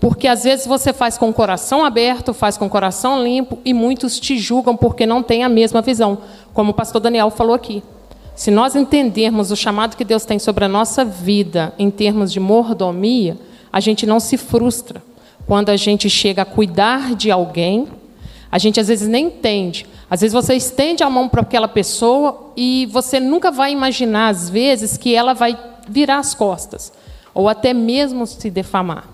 [0.00, 3.72] Porque às vezes você faz com o coração aberto, faz com o coração limpo, e
[3.72, 6.18] muitos te julgam porque não têm a mesma visão,
[6.52, 7.82] como o pastor Daniel falou aqui.
[8.34, 12.40] Se nós entendermos o chamado que Deus tem sobre a nossa vida em termos de
[12.40, 13.38] mordomia,
[13.72, 15.02] a gente não se frustra.
[15.46, 17.86] Quando a gente chega a cuidar de alguém,
[18.50, 19.86] a gente às vezes nem entende.
[20.10, 24.50] Às vezes você estende a mão para aquela pessoa e você nunca vai imaginar, às
[24.50, 25.56] vezes, que ela vai
[25.88, 26.92] virar as costas,
[27.32, 29.08] ou até mesmo se defamar.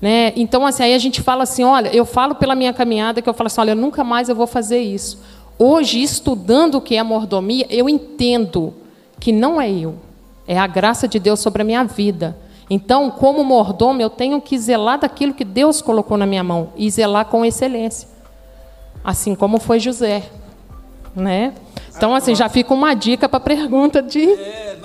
[0.00, 0.32] Né?
[0.34, 3.34] Então, assim, aí a gente fala assim, olha, eu falo pela minha caminhada que eu
[3.34, 5.20] falo assim, olha, nunca mais eu vou fazer isso.
[5.62, 8.72] Hoje, estudando o que é mordomia, eu entendo
[9.20, 9.96] que não é eu,
[10.48, 12.34] é a graça de Deus sobre a minha vida.
[12.70, 16.88] Então, como mordomo, eu tenho que zelar daquilo que Deus colocou na minha mão e
[16.88, 18.08] zelar com excelência,
[19.04, 20.22] assim como foi José,
[21.14, 21.52] né?
[21.94, 24.26] Então, assim, já fica uma dica para a pergunta de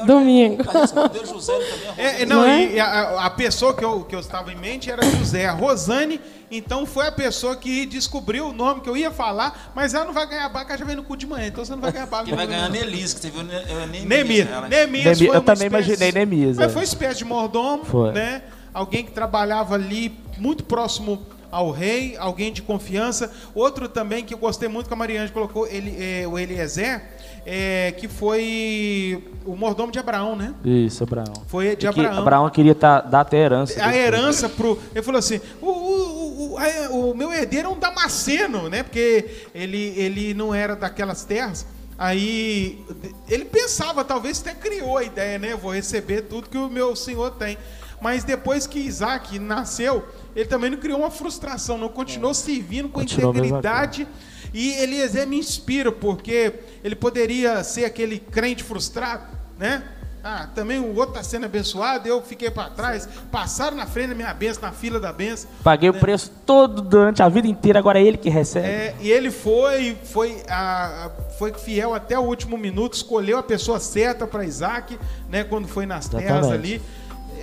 [0.03, 0.63] domingo.
[0.67, 2.05] A responder José também.
[2.05, 2.65] É, é, não, Não é?
[2.73, 5.45] e a, a pessoa que eu, que eu estava em mente era José.
[5.45, 6.19] A Rosane,
[6.51, 10.13] então, foi a pessoa que descobriu o nome que eu ia falar, mas ela não
[10.13, 12.05] vai ganhar barca, ela já vem no cu de manhã, então você não vai ganhar
[12.05, 12.25] barca.
[12.27, 13.63] Quem vai ganhar é a Nelise, que você viu né?
[13.67, 14.05] é Neemias.
[14.07, 14.49] Neemias.
[14.51, 14.67] ela.
[14.69, 16.69] Neemias Nemi- foi eu também espécie- imaginei Neemias, Mas é.
[16.69, 18.11] foi uma espécie de mordomo, Foi.
[18.11, 18.41] né?
[18.73, 23.31] Alguém que trabalhava ali muito próximo ao rei, alguém de confiança.
[23.55, 27.01] Outro também que eu gostei muito que a Mariane colocou, ele, é, o Eliezer,
[27.45, 30.53] é, que foi o mordomo de Abraão, né?
[30.63, 31.33] Isso, Abraão.
[31.47, 32.17] Foi de E que Abraão.
[32.21, 33.83] Abraão queria tá- dar até herança.
[33.85, 34.79] A herança pro.
[34.93, 38.81] Ele falou assim: o, o, o, a- o meu herdeiro é um damasceno, né?
[38.83, 41.65] Porque ele, ele não era daquelas terras.
[41.97, 42.83] Aí
[43.29, 45.53] ele pensava, talvez até criou a ideia, né?
[45.53, 47.57] Eu vou receber tudo que o meu senhor tem.
[48.01, 50.03] Mas depois que Isaac nasceu,
[50.35, 54.07] ele também não criou uma frustração, não continuou servindo com Continuou a integridade.
[54.55, 59.25] E Eliezer me inspira, porque ele poderia ser aquele crente frustrado,
[59.59, 59.83] né?
[60.23, 63.07] Ah, também o outro está sendo abençoado, eu fiquei para trás.
[63.29, 65.49] Passaram na frente da minha benção, na fila da benção.
[65.61, 68.65] Paguei o preço todo durante a vida inteira, agora é ele que recebe.
[68.65, 73.77] É, e ele foi, foi, a, foi fiel até o último minuto, escolheu a pessoa
[73.77, 74.97] certa para Isaac,
[75.29, 75.43] né?
[75.43, 76.53] Quando foi nas terras Exatamente.
[76.53, 76.81] ali.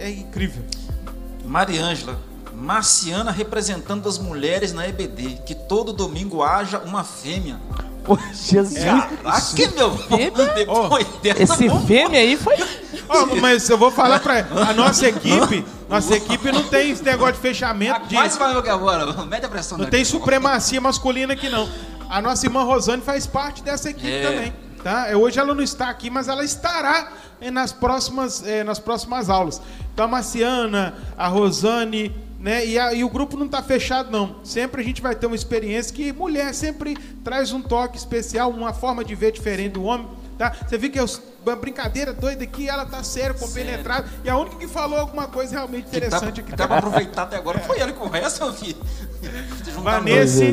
[0.01, 0.64] É incrível.
[1.44, 2.18] Mariângela,
[2.54, 5.40] Marciana representando as mulheres na EBD.
[5.44, 7.58] Que todo domingo haja uma fêmea.
[8.04, 8.82] Pô, Jesus.
[8.82, 9.90] Caraca, meu
[10.54, 12.56] Depois dessa, Esse fêmea aí foi.
[13.08, 17.34] Ó, mas eu vou falar para a nossa equipe, nossa equipe não tem esse negócio
[17.34, 19.24] de fechamento de Quase vai agora.
[19.24, 19.78] Mete a pressão.
[19.78, 21.68] Não tem supremacia masculina aqui, não.
[22.08, 24.22] A nossa irmã Rosane faz parte dessa equipe É.
[24.22, 24.52] também.
[24.82, 25.08] Tá?
[25.08, 29.30] É, Hoje ela não está aqui, mas ela estará eh, nas próximas, eh, nas próximas
[29.30, 29.62] aulas.
[29.92, 32.66] Então a Marciana, a Rosane, né?
[32.66, 34.37] E, a- e o grupo não está fechado, não.
[34.44, 38.74] Sempre a gente vai ter uma experiência que mulher sempre traz um toque especial, uma
[38.74, 40.07] forma de ver diferente do homem.
[40.37, 40.52] Tá?
[40.66, 41.05] Você viu que é
[41.46, 45.52] uma brincadeira doida aqui, ela tá sério, compenetrada, e a única que falou alguma coisa
[45.52, 46.57] realmente Que dá, interessante aqui.
[46.57, 47.61] dá pra aproveitar até agora.
[47.61, 48.76] Foi ele com o resto, meu filho.
[49.83, 50.44] Vanessa.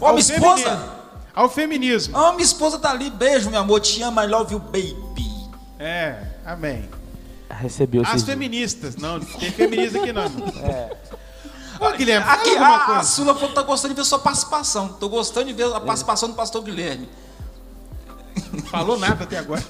[0.00, 0.56] Ó, ao minha esposa.
[0.64, 0.92] feminismo.
[1.34, 2.16] Ao feminismo.
[2.18, 3.10] Ah, minha esposa tá ali.
[3.10, 3.78] Beijo, meu amor.
[3.80, 5.30] Te amo, I love you, baby.
[5.78, 6.88] É, amém.
[7.50, 10.24] Recebeu As feministas, não, não tem feminista aqui não.
[11.80, 13.02] Ô, Guilherme, Aqui, a, a.
[13.02, 14.88] Sula falou que tá gostando de ver sua participação.
[14.88, 17.08] Tô gostando de ver a participação do pastor Guilherme.
[18.70, 19.62] Falou nada até agora.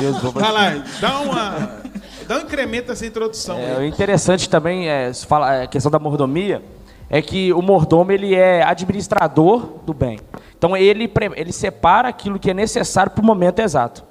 [0.00, 1.80] Deus, vou- Vai lá, dá uma.
[2.26, 3.56] Dá um incremento nessa introdução.
[3.58, 3.88] É, o aí.
[3.88, 6.62] interessante também é fala é, a questão da mordomia
[7.08, 10.18] é que o mordomo ele é administrador do bem.
[10.58, 14.02] Então ele ele separa aquilo que é necessário para o momento exato.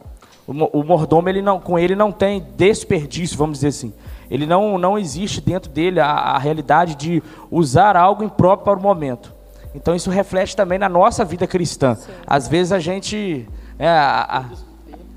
[0.48, 3.94] O, o mordomo ele não com ele não tem desperdício, vamos dizer assim.
[4.30, 8.82] Ele não não existe dentro dele a, a realidade de usar algo impróprio para o
[8.82, 9.34] momento.
[9.76, 11.98] Então isso reflete também na nossa vida cristã.
[12.26, 13.48] Às vezes a gente.
[13.78, 14.46] É, a, a,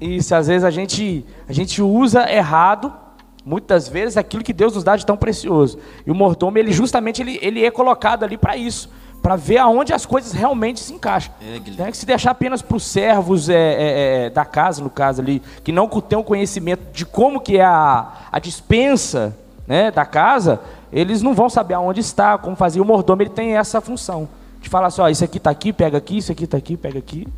[0.01, 2.93] isso, às vezes a gente, a gente usa errado,
[3.45, 5.79] muitas vezes, aquilo que Deus nos dá de tão precioso.
[6.07, 8.91] E o mordomo, ele justamente ele, ele é colocado ali para isso.
[9.29, 11.35] Para ver aonde as coisas realmente se encaixam.
[11.43, 11.61] É.
[11.77, 15.21] Né, que se deixar apenas para os servos é, é, é, da casa, no caso
[15.21, 19.37] ali, que não têm um conhecimento de como que é a, a dispensa
[19.67, 22.81] né, da casa, eles não vão saber aonde está, como fazer.
[22.81, 24.27] O mordomo ele tem essa função
[24.63, 26.99] de falar assim, ó, isso aqui está aqui, pega aqui, isso aqui está aqui, pega
[26.99, 27.29] aqui.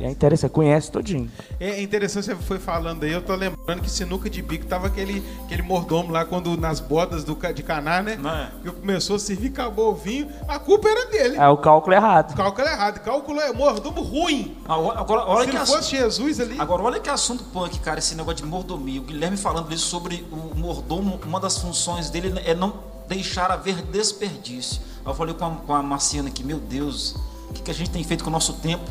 [0.00, 1.30] E é interessante, conhece todinho.
[1.58, 5.24] É interessante, você foi falando aí, eu tô lembrando que sinuca de bico tava aquele,
[5.44, 8.16] aquele mordomo lá quando nas bodas do, de Caná, né?
[8.16, 8.50] Não é?
[8.62, 11.36] Que começou a servir, acabou o vinho, a culpa era dele.
[11.36, 12.36] É o cálculo errado.
[12.36, 14.56] Cálculo errado, cálculo é mordomo ruim.
[14.68, 17.78] Agora, agora, olha Se que não assunto- fosse Jesus ali, Agora, olha que assunto punk,
[17.80, 19.00] cara, esse negócio de mordomia.
[19.00, 22.74] O Guilherme falando isso sobre o mordomo, uma das funções dele é não
[23.08, 24.80] deixar haver desperdício.
[25.04, 27.16] Eu falei com a, com a Marciana aqui, meu Deus,
[27.50, 28.84] o que, que a gente tem feito com o nosso tempo?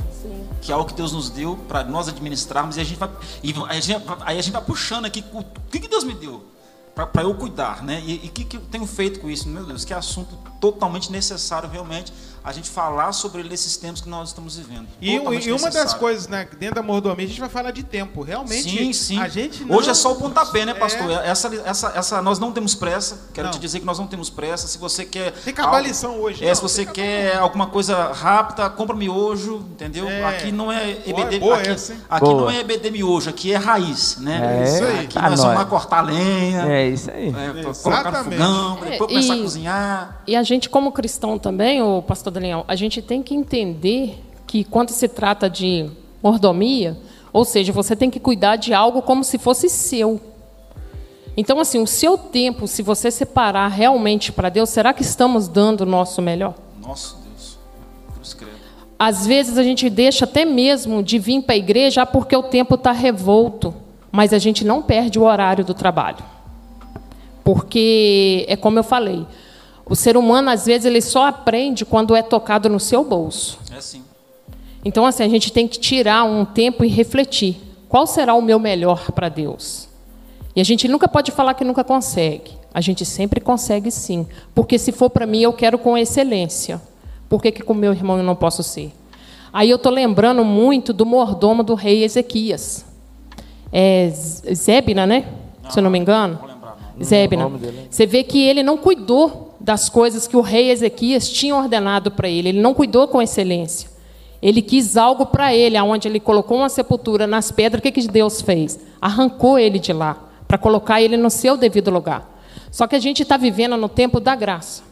[0.61, 3.09] Que é algo que Deus nos deu para nós administrarmos e a gente vai,
[3.43, 6.13] e aí, a gente, aí a gente vai puxando aqui, o que, que Deus me
[6.13, 6.43] deu?
[6.95, 8.01] Para eu cuidar, né?
[8.03, 9.47] E o que, que eu tenho feito com isso?
[9.47, 12.11] Meu Deus, que assunto totalmente necessário, realmente,
[12.47, 14.87] a gente falar sobre ele nesses tempos que nós estamos vivendo.
[15.01, 18.21] E, e uma das coisas, né, dentro da mordomia, a gente vai falar de tempo.
[18.21, 19.19] Realmente, Sim, sim.
[19.19, 19.75] a gente não...
[19.75, 20.75] Hoje é só o pontapé, né, É.
[20.75, 21.11] pastor?
[21.11, 23.19] Essa, essa, essa, nós não temos pressa.
[23.33, 23.53] Quero Não.
[23.53, 24.65] te dizer que nós não temos pressa.
[24.67, 25.31] Se você quer.
[25.33, 26.43] Tem que acabar a lição hoje.
[26.43, 30.07] É, Não, se você quer alguma coisa rápida, compra miojo, entendeu?
[30.07, 30.23] É.
[30.25, 31.39] Aqui não é EBD.
[31.39, 31.99] boa aqui essa, hein?
[32.09, 32.41] aqui Boa.
[32.43, 34.61] não é EBD miojo, aqui é raiz, né?
[34.61, 34.99] É, isso aí.
[34.99, 37.25] Aqui tá nós vamos lá cortar lenha, É isso aí.
[37.25, 37.79] é, Exatamente.
[37.83, 40.21] colocar no fogão, É, depois começar e- a cozinhar.
[40.27, 44.63] E a gente, como cristão também, o pastor Daniel, a gente tem que entender que
[44.63, 45.89] quando se trata de
[46.21, 46.97] mordomia,
[47.33, 50.21] ou seja, você tem que cuidar de algo como se fosse seu.
[51.35, 55.81] Então, assim, o seu tempo, se você separar realmente para Deus, será que estamos dando
[55.81, 56.55] o nosso melhor?
[56.81, 57.57] Nossa Deus.
[58.13, 58.53] Cruz credo.
[58.97, 62.75] Às vezes a gente deixa até mesmo de vir para a igreja porque o tempo
[62.75, 63.73] está revolto,
[64.11, 66.23] mas a gente não perde o horário do trabalho.
[67.43, 69.25] Porque, é como eu falei,
[69.89, 73.57] o ser humano, às vezes, ele só aprende quando é tocado no seu bolso.
[73.71, 74.03] É assim.
[74.83, 77.61] Então, assim, a gente tem que tirar um tempo e refletir.
[77.87, 79.87] Qual será o meu melhor para Deus?
[80.55, 82.51] E a gente nunca pode falar que nunca consegue.
[82.73, 84.27] A gente sempre consegue sim.
[84.53, 86.81] Porque se for para mim, eu quero com excelência.
[87.29, 88.93] Por que, que com meu irmão eu não posso ser?
[89.53, 92.85] Aí eu estou lembrando muito do mordomo do rei Ezequias.
[93.71, 94.09] É
[94.53, 95.25] Zébina, né?
[95.69, 96.37] Se eu não me engano.
[96.37, 97.05] Vou lembrar, não.
[97.05, 97.51] Zébina.
[97.89, 102.29] Você vê que ele não cuidou das coisas que o rei Ezequias tinha ordenado para
[102.29, 102.49] ele.
[102.49, 103.89] Ele não cuidou com excelência.
[104.41, 107.79] Ele quis algo para ele, aonde ele colocou uma sepultura nas pedras.
[107.79, 108.79] O que, que Deus fez?
[109.01, 110.17] Arrancou ele de lá
[110.47, 112.37] para colocar ele no seu devido lugar.
[112.71, 114.83] Só que a gente está vivendo no tempo da graça.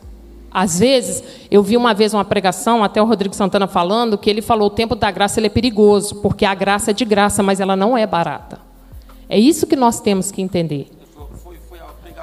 [0.51, 4.41] Às vezes, eu vi uma vez uma pregação, até o Rodrigo Santana falando, que ele
[4.41, 7.59] falou: o tempo da graça ele é perigoso, porque a graça é de graça, mas
[7.59, 8.59] ela não é barata.
[9.27, 10.89] É isso que nós temos que entender.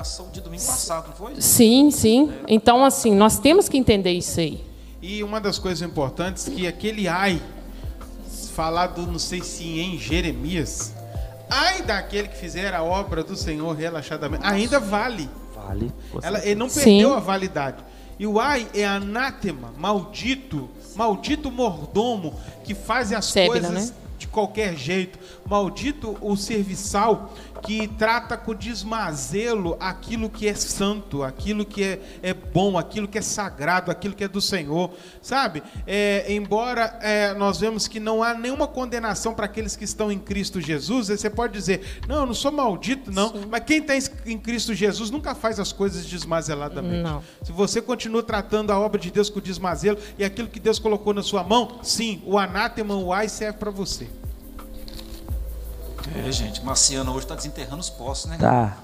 [0.02, 1.40] Pregação de domingo passado, não foi?
[1.40, 2.32] Sim, sim.
[2.48, 4.62] Então, assim, nós temos que entender isso aí.
[5.00, 7.40] E uma das coisas importantes que aquele ai,
[8.52, 10.92] falado não sei se em Jeremias,
[11.48, 15.28] ai daquele que fizer a obra do Senhor relaxadamente, ainda vale.
[15.54, 15.92] Vale.
[16.22, 16.82] Ela, ele não Sim.
[16.82, 17.84] perdeu a validade.
[18.18, 22.34] E o ai é anátema, maldito, maldito mordomo
[22.64, 23.96] que faz as Sébila, coisas né?
[24.18, 25.18] de qualquer jeito.
[25.48, 32.34] Maldito o serviçal que trata com desmazelo aquilo que é santo, aquilo que é, é
[32.34, 34.90] bom, aquilo que é sagrado, aquilo que é do Senhor.
[35.22, 35.62] Sabe?
[35.86, 40.18] É, embora é, nós vemos que não há nenhuma condenação para aqueles que estão em
[40.18, 43.32] Cristo Jesus, você pode dizer, não, eu não sou maldito, não.
[43.48, 43.94] Mas quem está
[44.26, 47.02] em Cristo Jesus nunca faz as coisas desmazeladamente.
[47.02, 47.22] Não.
[47.42, 51.14] Se você continua tratando a obra de Deus com desmazelo e aquilo que Deus colocou
[51.14, 54.08] na sua mão, sim, o anátema, o ai serve para você.
[56.14, 58.36] É, gente, Marciana hoje está desenterrando os poços, né?
[58.38, 58.76] Tá.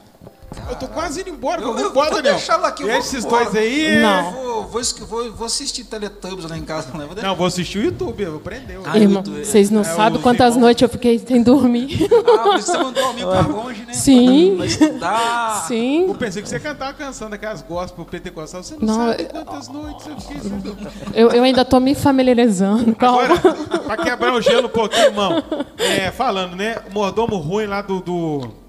[0.70, 2.34] Eu tô quase indo embora, Eu, eu embora, vou Daniel.
[2.36, 2.82] deixar ela aqui.
[2.82, 3.44] Deixa esses embora.
[3.44, 3.98] dois aí.
[4.00, 4.26] Não.
[4.26, 6.88] Eu Vou, vou, vou, vou assistir Teletubbies lá em casa.
[6.96, 7.06] Né?
[7.06, 8.78] Vou Não, vou assistir o YouTube, eu vou prender.
[8.84, 12.08] Ah, Irmão, tô- vocês não é, sabem quantas noites eu fiquei sem dormir.
[12.38, 13.92] Ah, você mandou o amigo pra longe, né?
[13.92, 14.54] Sim.
[14.56, 15.64] Pra estudar.
[15.68, 16.08] Sim.
[16.08, 18.62] Eu pensei que você ia cantar uma canção daquelas gospel pentecostal.
[18.62, 20.88] Você não, Não, sabe eu- quantas noites eu fiquei sem dormir.
[21.14, 22.94] Eu, eu ainda estou me familiarizando.
[22.96, 23.22] Calma.
[23.24, 25.42] Agora, pra quebrar o gelo um pouquinho, irmão.
[25.78, 26.76] É, falando, né?
[26.90, 28.00] O mordomo ruim lá do.
[28.00, 28.67] do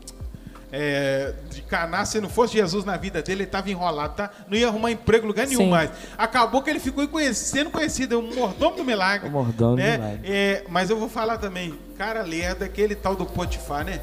[0.71, 4.29] é, de Caná, se não fosse Jesus na vida dele, ele tava enrolado, tá?
[4.47, 5.69] Não ia arrumar emprego em lugar nenhum Sim.
[5.69, 5.89] mais.
[6.17, 9.29] Acabou que ele ficou sendo conhecido, é o mordomo do milagre.
[9.29, 9.97] O mordomo do né?
[9.97, 10.21] milagre.
[10.23, 13.99] É, mas eu vou falar também, cara lerda, aquele tal do Potifar, né?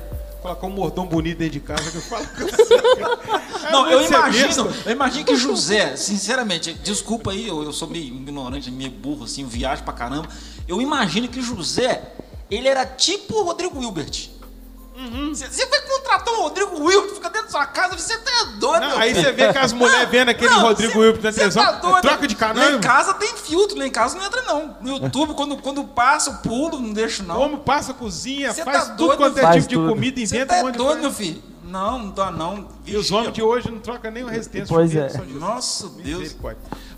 [0.47, 2.77] colocar um mordom bonito dentro de casa que eu falo com você.
[3.73, 8.05] Não, eu Você imagino, eu imagino que José, sinceramente, desculpa aí, eu, eu sou meio
[8.05, 10.29] ignorante, meio burro, assim, eu viajo pra caramba.
[10.69, 12.01] Eu imagino que José,
[12.49, 14.31] ele era tipo o Rodrigo Hilbert.
[14.97, 15.35] Uhum.
[15.35, 18.81] Você você vai contratar o Rodrigo Hilbert, fica dentro da sua casa, você tá doido,
[18.81, 21.65] Não, aí você vê que as mulheres vendo aquele Não, Rodrigo cê- na cê televisão.
[21.65, 22.01] tá doido.
[22.03, 22.65] troca de canal.
[22.65, 24.77] Lá em casa tem filtro, lá em casa não entra não.
[24.81, 27.37] No YouTube, quando, quando passa, pulo, não deixo não.
[27.37, 30.55] Como passa cozinha, Cê faz tá tudo doido, quanto é tipo de comida, Você inventa
[30.55, 31.03] tá um monte de doido, coisa.
[31.03, 31.43] meu filho?
[31.77, 32.69] Não, não dá não.
[32.87, 34.75] E os homens de hoje não trocam nem o resistência.
[34.75, 35.11] Pois é.
[35.39, 36.35] Nossa, Deus.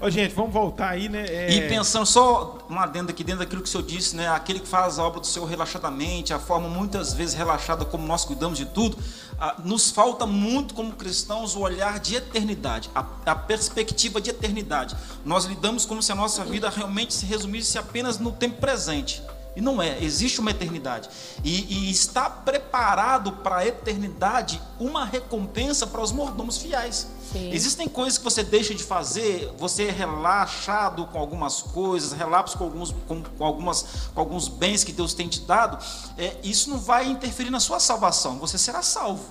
[0.00, 1.26] Ô, gente, vamos voltar aí, né?
[1.28, 4.28] É, E pensando só um adendo aqui dentro daquilo que o senhor disse, né?
[4.28, 8.24] Aquele que faz a obra do Senhor relaxadamente, a forma muitas vezes relaxada como nós
[8.24, 8.96] cuidamos de tudo,
[9.40, 14.94] ah, nos falta muito como cristãos o olhar de eternidade, a, a perspectiva de eternidade.
[15.24, 19.20] Nós lidamos como se a nossa vida realmente se resumisse apenas no tempo presente.
[19.58, 21.10] E não é, existe uma eternidade.
[21.42, 27.08] E, e está preparado para a eternidade uma recompensa para os mordomos fiéis.
[27.32, 27.50] Sim.
[27.50, 32.62] Existem coisas que você deixa de fazer, você é relaxado com algumas coisas, relapso com
[32.62, 35.84] alguns, com, com algumas, com alguns bens que Deus tem te dado,
[36.16, 39.24] é, isso não vai interferir na sua salvação, você será salvo.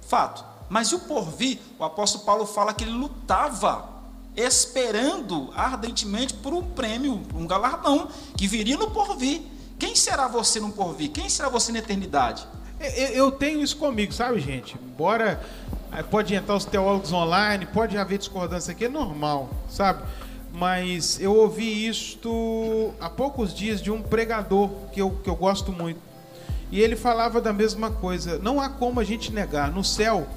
[0.00, 0.44] Fato.
[0.68, 1.60] Mas e o porvir?
[1.78, 3.88] O apóstolo Paulo fala que ele lutava,
[4.34, 9.51] esperando ardentemente por um prêmio, um galardão, que viria no porvir.
[9.82, 11.10] Quem será você no porvir?
[11.10, 12.46] Quem será você na eternidade?
[13.12, 14.76] Eu, tenho isso comigo, sabe, gente?
[14.80, 15.42] Embora
[15.90, 20.04] aí pode entrar os teólogos online, pode haver discordância aqui, é normal, sabe?
[20.52, 25.72] Mas eu ouvi isto há poucos dias de um pregador que eu, que eu gosto
[25.72, 25.98] muito.
[26.70, 28.38] E ele falava da mesma coisa.
[28.38, 29.72] Não há como a gente negar.
[29.72, 30.28] No céu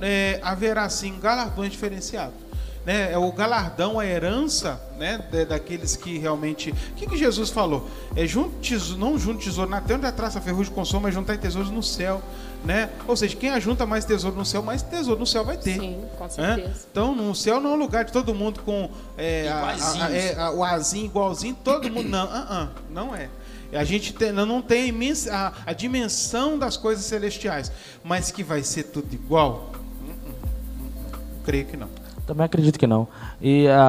[0.00, 2.47] é, haverá sim galardões diferenciados.
[2.88, 3.12] Né?
[3.12, 5.22] É o galardão, a herança né?
[5.30, 6.70] da- daqueles que realmente.
[6.70, 7.86] O que, que Jesus falou?
[8.16, 11.36] É junte, tesouro- não junte tesouro na terra onde a traça ferrugem consome, mas juntar
[11.36, 12.22] tesouros no céu.
[12.64, 12.88] Né?
[13.06, 15.78] Ou seja, quem ajunta mais tesouro no céu, mais tesouro no céu vai ter.
[15.78, 16.30] Sim, com Né?
[16.30, 16.86] certeza.
[16.90, 20.10] Então, no céu não é um lugar de todo mundo com é, a- a- a-
[20.10, 22.08] é, a- o azinho igualzinho, todo mundo.
[22.08, 23.28] Não, ah, ah, não é.
[23.70, 27.70] A gente tem- não tem a, imensa- a- a dimensão das coisas celestiais,
[28.02, 29.72] mas que vai ser tudo igual?
[30.02, 31.18] Hum, hum, hum.
[31.44, 31.97] Creio que não.
[32.28, 33.08] Também acredito que não.
[33.40, 33.80] E a,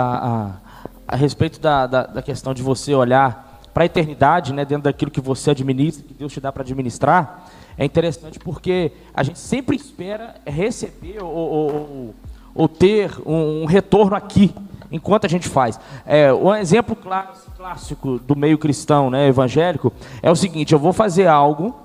[1.07, 4.85] a, a respeito da, da, da questão de você olhar para a eternidade, né, dentro
[4.85, 7.45] daquilo que você administra, que Deus te dá para administrar,
[7.77, 12.15] é interessante porque a gente sempre espera receber ou, ou, ou-
[12.55, 14.55] ou ter um, um retorno aqui,
[14.89, 15.77] enquanto a gente faz.
[16.05, 19.91] É, um exemplo clá- clássico do meio cristão, né, evangélico,
[20.23, 21.75] é o seguinte: eu vou fazer algo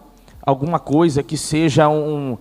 [0.45, 2.37] alguma coisa que seja um,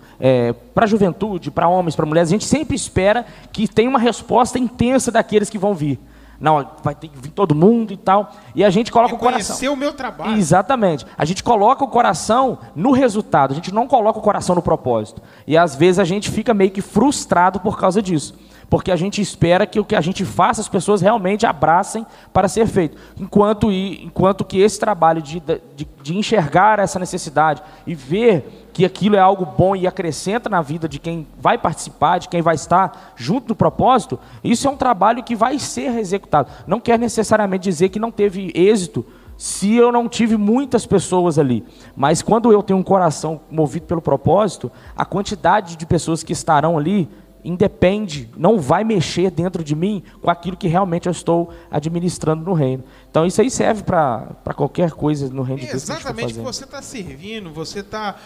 [0.74, 4.58] para a juventude, para homens, para mulheres, a gente sempre espera que tenha uma resposta
[4.58, 5.98] intensa daqueles que vão vir.
[6.40, 8.32] Não, vai ter que vir todo mundo e tal.
[8.54, 9.54] E a gente coloca o coração.
[9.54, 10.36] Reconhecer o meu trabalho.
[10.36, 11.06] Exatamente.
[11.16, 15.22] A gente coloca o coração no resultado, a gente não coloca o coração no propósito.
[15.46, 18.34] E às vezes a gente fica meio que frustrado por causa disso.
[18.68, 22.48] Porque a gente espera que o que a gente faça as pessoas realmente abracem para
[22.48, 22.96] ser feito.
[23.18, 29.14] Enquanto, enquanto que esse trabalho de, de, de enxergar essa necessidade e ver que aquilo
[29.14, 33.14] é algo bom e acrescenta na vida de quem vai participar, de quem vai estar
[33.14, 36.50] junto no propósito, isso é um trabalho que vai ser executado.
[36.66, 41.64] Não quer necessariamente dizer que não teve êxito se eu não tive muitas pessoas ali.
[41.96, 46.78] Mas quando eu tenho um coração movido pelo propósito, a quantidade de pessoas que estarão
[46.78, 47.08] ali
[47.44, 52.54] independe, não vai mexer dentro de mim com aquilo que realmente eu estou administrando no
[52.54, 52.82] reino.
[53.10, 56.44] Então isso aí serve para qualquer coisa no reino de Deus que Exatamente, que fazendo.
[56.44, 58.16] você está servindo, você está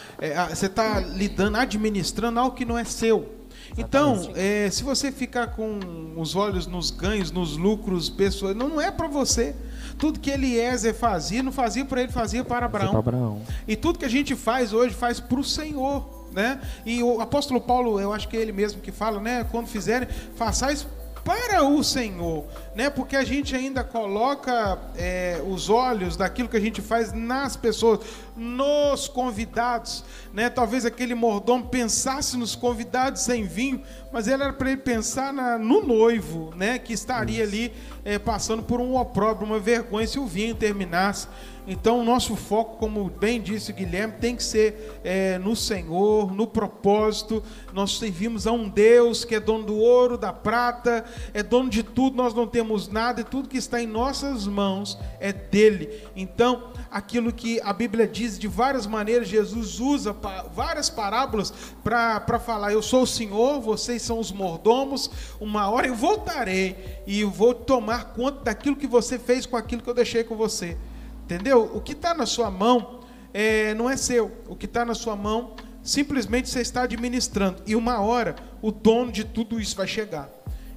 [0.49, 3.39] você tá lidando, administrando algo que não é seu.
[3.77, 5.79] Então, é, se você ficar com
[6.17, 9.55] os olhos nos ganhos, nos lucros pessoais, não, não é para você.
[9.99, 12.91] Tudo que Eliezer fazia, não fazia para ele, fazia para Abraão.
[12.91, 13.43] para Abraão.
[13.67, 16.61] E tudo que a gente faz hoje faz para o Senhor, né?
[16.85, 19.47] E o apóstolo Paulo, eu acho que é ele mesmo que fala, né?
[19.51, 20.87] Quando fizerem, façais
[21.25, 22.47] para o Senhor,
[22.79, 22.89] né?
[22.89, 27.99] Porque a gente ainda coloca é, os olhos daquilo que a gente faz nas pessoas,
[28.37, 30.49] nos convidados, né?
[30.49, 35.83] Talvez aquele mordomo pensasse nos convidados sem vinho, mas era para ele pensar na- no
[35.85, 36.79] noivo, né?
[36.79, 37.73] Que estaria ali
[38.05, 41.27] é, passando por um opróbrio, uma vergonha se o vinho terminasse.
[41.71, 46.33] Então, o nosso foco, como bem disse o Guilherme, tem que ser é, no Senhor,
[46.33, 47.43] no propósito.
[47.75, 51.05] Nós servimos a um Deus que é dono do ouro, da prata,
[51.35, 54.99] é dono de tudo, nós não temos nada, e tudo que está em nossas mãos
[55.19, 56.05] é dele.
[56.15, 60.15] Então, aquilo que a Bíblia diz de várias maneiras, Jesus usa
[60.55, 61.53] várias parábolas
[61.83, 65.11] para falar: Eu sou o Senhor, vocês são os mordomos,
[65.41, 69.89] uma hora eu voltarei e vou tomar conta daquilo que você fez com aquilo que
[69.89, 70.77] eu deixei com você.
[71.25, 71.71] Entendeu?
[71.75, 73.01] O que está na sua mão
[73.33, 74.33] é, não é seu.
[74.49, 75.55] O que está na sua mão
[75.89, 77.63] Simplesmente você está administrando.
[77.67, 80.29] E uma hora o dono de tudo isso vai chegar.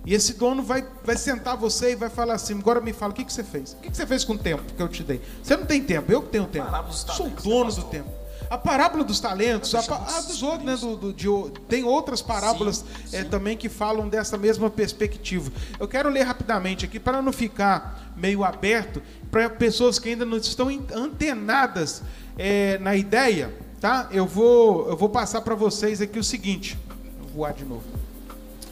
[0.05, 3.15] E esse dono vai, vai sentar você e vai falar assim: agora me fala, o
[3.15, 3.73] que, que você fez?
[3.73, 5.21] O que, que você fez com o tempo que eu te dei?
[5.43, 6.67] Você não tem tempo, eu que tenho tempo.
[6.91, 8.09] Sou dono do tempo.
[8.49, 11.27] A parábola dos talentos, a, a dos outros, né, do, do, de,
[11.69, 13.15] tem outras parábolas sim, sim.
[13.15, 15.49] É, também que falam dessa mesma perspectiva.
[15.79, 20.35] Eu quero ler rapidamente aqui para não ficar meio aberto para pessoas que ainda não
[20.35, 22.03] estão antenadas
[22.37, 24.09] é, na ideia, tá?
[24.11, 26.77] Eu vou, eu vou passar para vocês aqui o seguinte.
[27.21, 27.83] Vou voar de novo.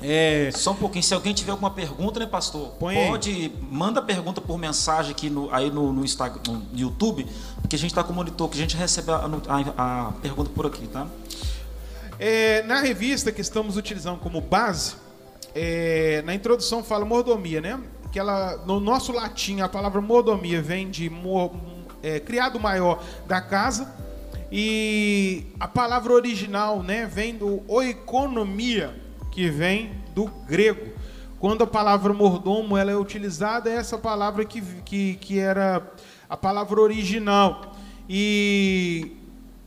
[0.01, 0.49] É...
[0.53, 2.69] Só um pouquinho, se alguém tiver alguma pergunta, né, pastor?
[2.79, 3.55] Põe pode, aí.
[3.69, 7.25] manda pergunta por mensagem aqui no, aí no, no, Instagram, no YouTube,
[7.61, 9.29] porque a gente está com o monitor, que a gente recebe a,
[9.77, 11.07] a, a pergunta por aqui, tá?
[12.19, 14.95] É, na revista que estamos utilizando como base,
[15.55, 17.79] é, na introdução fala mordomia, né?
[18.11, 21.51] Que ela, no nosso latim, a palavra mordomia vem de mor,
[22.03, 23.93] é, criado maior da casa,
[24.51, 28.95] e a palavra original, né, vem do oikonomia,
[29.31, 30.93] que vem do grego.
[31.39, 35.81] Quando a palavra mordomo ela é utilizada, é essa palavra que, que, que era
[36.29, 37.75] a palavra original.
[38.09, 39.15] E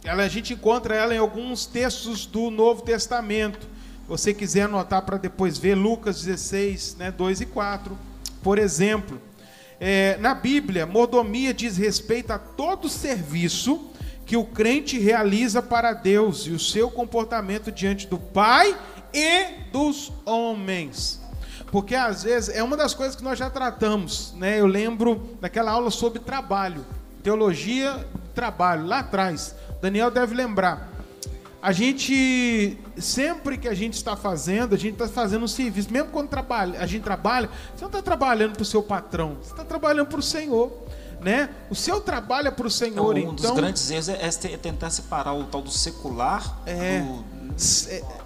[0.05, 3.67] ela, a gente encontra ela em alguns textos do Novo Testamento.
[4.07, 7.97] Você quiser anotar para depois ver, Lucas 16, né, 2 e 4,
[8.43, 9.21] por exemplo.
[9.81, 13.91] É, na Bíblia, mordomia diz respeito a todo serviço
[14.27, 18.77] que o crente realiza para Deus e o seu comportamento diante do Pai
[19.13, 21.21] e dos homens.
[21.71, 24.61] Porque às vezes é uma das coisas que nós já tratamos, né?
[24.61, 26.85] Eu lembro daquela aula sobre trabalho,
[27.23, 29.55] teologia, trabalho, lá atrás.
[29.81, 30.93] Daniel deve lembrar.
[31.63, 35.93] A gente, sempre que a gente está fazendo, a gente está fazendo um serviço.
[35.93, 39.53] Mesmo quando trabalha, a gente trabalha, você não está trabalhando para o seu patrão, você
[39.53, 40.73] está trabalhando para o Senhor.
[41.21, 41.51] Né?
[41.71, 43.17] O seu trabalho é para o Senhor.
[43.17, 46.99] Então, um então, dos grandes erros é, é, tentar separar o tal do secular é,
[46.99, 47.25] do,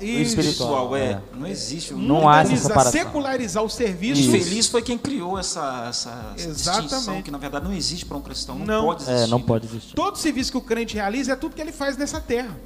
[0.01, 1.05] espiritual, é.
[1.05, 1.21] é.
[1.35, 1.95] Não existe.
[1.95, 2.93] Não há essa separação.
[2.93, 4.21] Secularizar o serviço.
[4.21, 4.31] Isso.
[4.31, 8.23] Feliz foi quem criou essa, essa, essa distinção que na verdade não existe para um
[8.23, 8.59] cristão.
[8.59, 9.23] Não, não, pode existir.
[9.23, 9.95] É, não pode existir.
[9.95, 12.57] Todo serviço que o crente realiza é tudo que ele faz nessa terra.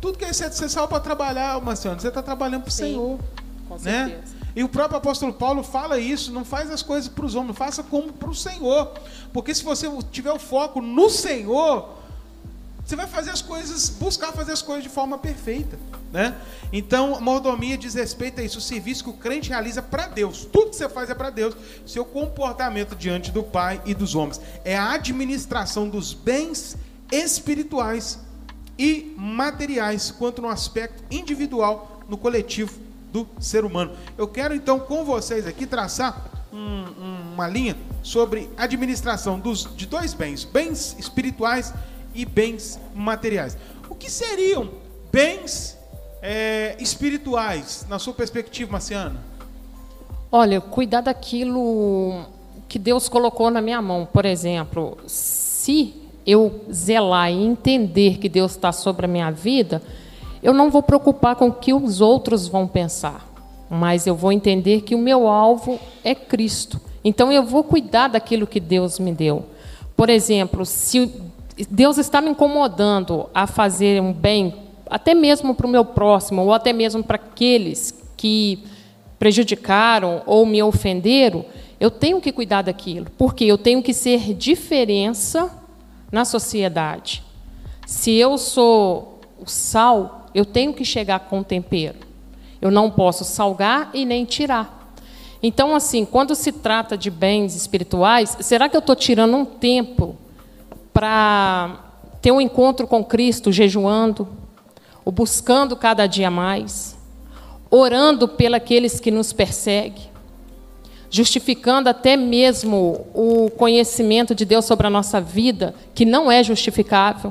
[0.00, 3.18] Tudo que você, você saiu para trabalhar, Marciano, você está trabalhando para o Senhor.
[3.68, 4.22] Com né?
[4.54, 7.82] E o próprio apóstolo Paulo fala isso, não faz as coisas para os homens, faça
[7.82, 8.90] como para o Senhor.
[9.32, 11.90] Porque se você tiver o foco no Senhor,
[12.86, 15.76] você vai fazer as coisas, buscar fazer as coisas de forma perfeita.
[16.12, 16.36] Né?
[16.72, 20.44] Então, mordomia diz respeito a isso, o serviço que o crente realiza para Deus.
[20.44, 21.56] Tudo que você faz é para Deus.
[21.84, 24.40] Seu comportamento diante do Pai e dos homens.
[24.64, 26.76] É a administração dos bens
[27.10, 28.20] espirituais
[28.78, 32.72] e materiais, quanto no aspecto individual, no coletivo
[33.12, 33.96] do ser humano.
[34.16, 36.84] Eu quero então com vocês aqui traçar um,
[37.34, 43.56] uma linha sobre administração dos, de dois bens, bens espirituais e e bens materiais.
[43.88, 44.70] O que seriam
[45.12, 45.78] bens
[46.22, 49.20] é, espirituais, na sua perspectiva, Marciana?
[50.32, 52.24] Olha, cuidar daquilo
[52.68, 54.08] que Deus colocou na minha mão.
[54.10, 55.94] Por exemplo, se
[56.26, 59.80] eu zelar e entender que Deus está sobre a minha vida,
[60.42, 63.26] eu não vou preocupar com o que os outros vão pensar,
[63.70, 66.80] mas eu vou entender que o meu alvo é Cristo.
[67.04, 69.44] Então eu vou cuidar daquilo que Deus me deu.
[69.96, 71.10] Por exemplo, se
[71.64, 74.54] Deus está me incomodando a fazer um bem,
[74.90, 78.62] até mesmo para o meu próximo, ou até mesmo para aqueles que
[79.18, 81.44] prejudicaram ou me ofenderam,
[81.80, 85.50] eu tenho que cuidar daquilo, porque eu tenho que ser diferença
[86.12, 87.22] na sociedade.
[87.86, 91.98] Se eu sou o sal, eu tenho que chegar com tempero.
[92.60, 94.92] Eu não posso salgar e nem tirar.
[95.42, 100.16] Então, assim, quando se trata de bens espirituais, será que eu estou tirando um tempo
[100.96, 101.78] para
[102.22, 104.26] ter um encontro com Cristo, jejuando,
[105.04, 106.96] ou buscando cada dia mais,
[107.70, 110.04] orando pelos que nos perseguem,
[111.10, 117.30] justificando até mesmo o conhecimento de Deus sobre a nossa vida, que não é justificável,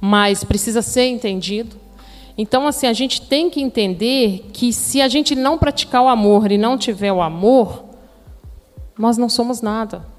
[0.00, 1.74] mas precisa ser entendido.
[2.38, 6.52] Então, assim, a gente tem que entender que se a gente não praticar o amor
[6.52, 7.82] e não tiver o amor,
[8.96, 10.11] nós não somos nada.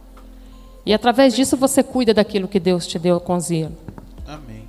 [0.85, 3.77] E através disso você cuida daquilo que Deus te deu com zelo.
[4.27, 4.67] Amém.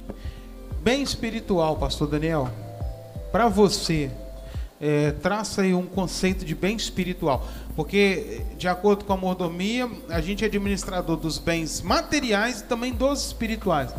[0.81, 2.49] Bem espiritual, pastor Daniel.
[3.33, 4.11] Para você,
[4.81, 7.47] é, traça aí um conceito de bem espiritual.
[7.75, 12.93] Porque, de acordo com a mordomia, a gente é administrador dos bens materiais e também
[12.93, 13.93] dos espirituais.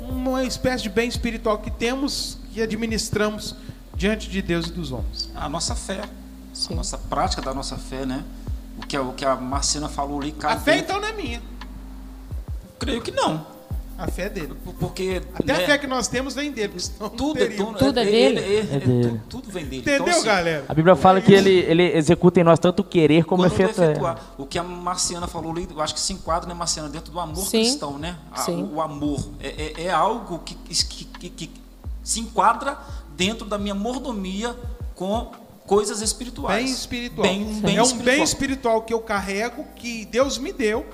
[0.00, 3.56] Uma espécie de bem espiritual que temos e administramos
[3.94, 5.28] diante de Deus e dos homens.
[5.34, 6.02] A nossa fé,
[6.52, 6.74] Sim.
[6.74, 8.22] a nossa prática da nossa fé, né?
[8.78, 11.42] O que, o que a Marcina falou ali, A fé então não é minha.
[12.78, 13.44] Creio que não.
[13.98, 14.54] A fé é dele.
[14.78, 16.74] Porque Até né, a fé que nós temos vem dele.
[17.16, 18.54] tudo, é, dono- Tudo é ele- dele?
[18.54, 19.20] ele- É dele.
[19.28, 19.82] tu- Tudo vem dele.
[19.82, 20.64] Entendeu, Então, assim, galera?
[20.68, 23.90] A Bíblia fala que ele, ele executa em nós tanto o querer como efetuar.
[23.90, 24.20] efetuar.
[24.38, 27.18] O que a Marciana falou ali, eu acho que se enquadra, né, Marciana, dentro do
[27.18, 27.58] amor Sim.
[27.62, 28.16] cristão, né?
[28.30, 28.62] A- Sim.
[28.62, 31.50] o, o amor é, é- é algo que, que- que- que
[32.04, 32.78] se enquadra
[33.16, 34.54] dentro da minha mordomia
[34.94, 35.32] com
[35.68, 36.64] coisas espirituais.
[36.64, 37.28] Bem espiritual.
[37.28, 38.16] Bem, um bem é um espiritual.
[38.16, 40.84] bem espiritual que eu carrego, que Deus me deu,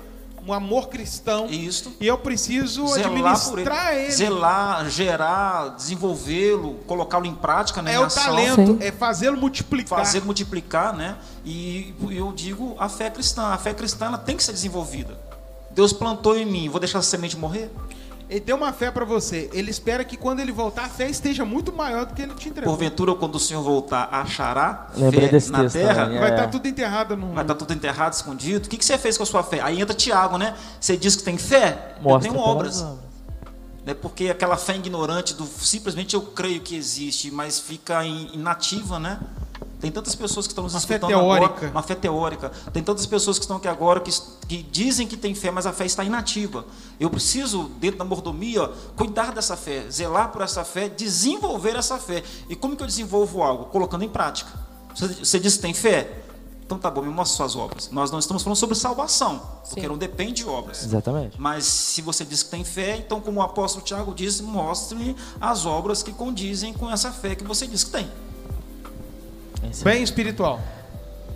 [0.45, 1.47] um amor cristão.
[1.47, 1.95] Isso.
[1.99, 3.67] E eu preciso Zelar por ele.
[3.69, 4.11] administrar ele.
[4.11, 8.77] Zelar, gerar, desenvolvê-lo, colocá-lo em prática, né, É o talento, Sim.
[8.81, 9.97] é fazê-lo multiplicar.
[9.97, 11.15] fazer multiplicar, né?
[11.43, 13.47] E eu digo a fé cristã.
[13.47, 15.17] A fé cristã ela tem que ser desenvolvida.
[15.71, 17.71] Deus plantou em mim, vou deixar essa semente morrer?
[18.27, 19.49] Ele deu uma fé pra você.
[19.53, 22.49] Ele espera que quando ele voltar, a fé esteja muito maior do que ele te
[22.49, 22.73] entregou.
[22.75, 26.05] Porventura, quando o Senhor voltar, achará Lembrei fé desse na texto terra?
[26.05, 26.33] também, Vai É.
[26.33, 27.33] estar tudo enterrado no.
[27.33, 28.65] Vai estar tudo enterrado, escondido.
[28.65, 29.61] O que, que você fez com a sua fé?
[29.61, 30.55] Aí entra Tiago, né?
[30.81, 31.95] Você diz que tem fé?
[32.01, 32.81] Mostra eu tenho obras.
[32.81, 33.05] obras.
[33.85, 33.93] Né?
[33.93, 39.19] Porque aquela fé ignorante do simplesmente eu creio que existe, mas fica in- inativa, né?
[39.79, 41.53] Tem tantas pessoas que estão nos Uma fé escutando teórica.
[41.53, 42.51] agora, uma fé teórica.
[42.71, 44.11] Tem tantas pessoas que estão aqui agora que,
[44.47, 46.65] que dizem que tem fé, mas a fé está inativa.
[46.99, 52.23] Eu preciso, dentro da mordomia, cuidar dessa fé, zelar por essa fé, desenvolver essa fé.
[52.49, 53.65] E como que eu desenvolvo algo?
[53.65, 54.51] Colocando em prática.
[54.95, 56.21] Você, você diz que tem fé?
[56.65, 57.91] Então tá bom, me mostra suas obras.
[57.91, 59.87] Nós não estamos falando sobre salvação, porque Sim.
[59.87, 60.83] não depende de obras.
[60.83, 61.39] Exatamente.
[61.39, 65.65] Mas se você diz que tem fé, então, como o apóstolo Tiago disse, mostre as
[65.67, 68.09] obras que condizem com essa fé que você diz que tem.
[69.83, 70.59] Bem espiritual.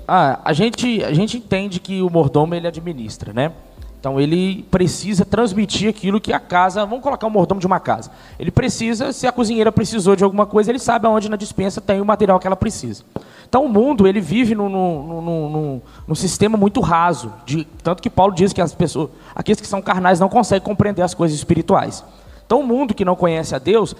[0.08, 3.52] Ah, a gente, a gente entende que o mordomo ele administra, né?
[4.00, 6.86] Então ele precisa transmitir aquilo que a casa.
[6.86, 8.10] Vamos colocar o mordomo de uma casa.
[8.40, 12.00] Ele precisa, se a cozinheira precisou de alguma coisa, ele sabe aonde na dispensa tem
[12.00, 13.04] o material que ela precisa.
[13.48, 18.34] Então o mundo ele vive num, num- num sistema muito raso, de, tanto que Paulo
[18.34, 22.04] diz que as pessoas, aqueles que são carnais não conseguem compreender as coisas espirituais.
[22.46, 23.96] Então o mundo que não conhece a Deus,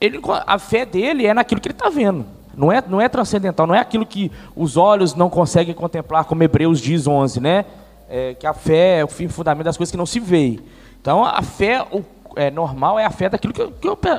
[0.00, 2.26] ele, a fé dele é naquilo que ele está vendo.
[2.60, 6.42] Não é, não é transcendental, não é aquilo que os olhos não conseguem contemplar, como
[6.42, 7.64] Hebreus diz 11, né?
[8.06, 10.60] É, que a fé é o fim fundamento das coisas que não se vê.
[11.00, 12.04] Então a fé o,
[12.36, 13.66] é, normal é a fé daquilo que,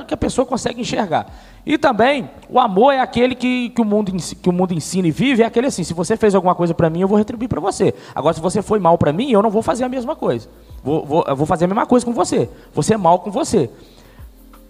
[0.08, 1.32] que, a pessoa consegue enxergar.
[1.64, 5.12] E também o amor é aquele que, que, o mundo, que o mundo ensina e
[5.12, 7.60] vive, é aquele assim, se você fez alguma coisa para mim, eu vou retribuir para
[7.60, 7.94] você.
[8.12, 10.48] Agora, se você foi mal para mim, eu não vou fazer a mesma coisa.
[10.82, 12.48] Vou, vou, eu vou fazer a mesma coisa com você.
[12.74, 13.70] Você é mal com você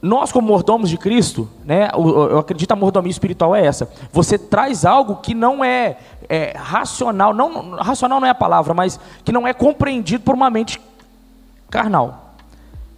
[0.02, 3.88] nós como mordomos de Cristo, né, eu acredito que a mordomia espiritual é essa.
[4.12, 5.96] Você traz algo que não é,
[6.28, 10.50] é, racional, não racional não é a palavra, mas que não é compreendido por uma
[10.50, 10.80] mente
[11.70, 12.34] carnal.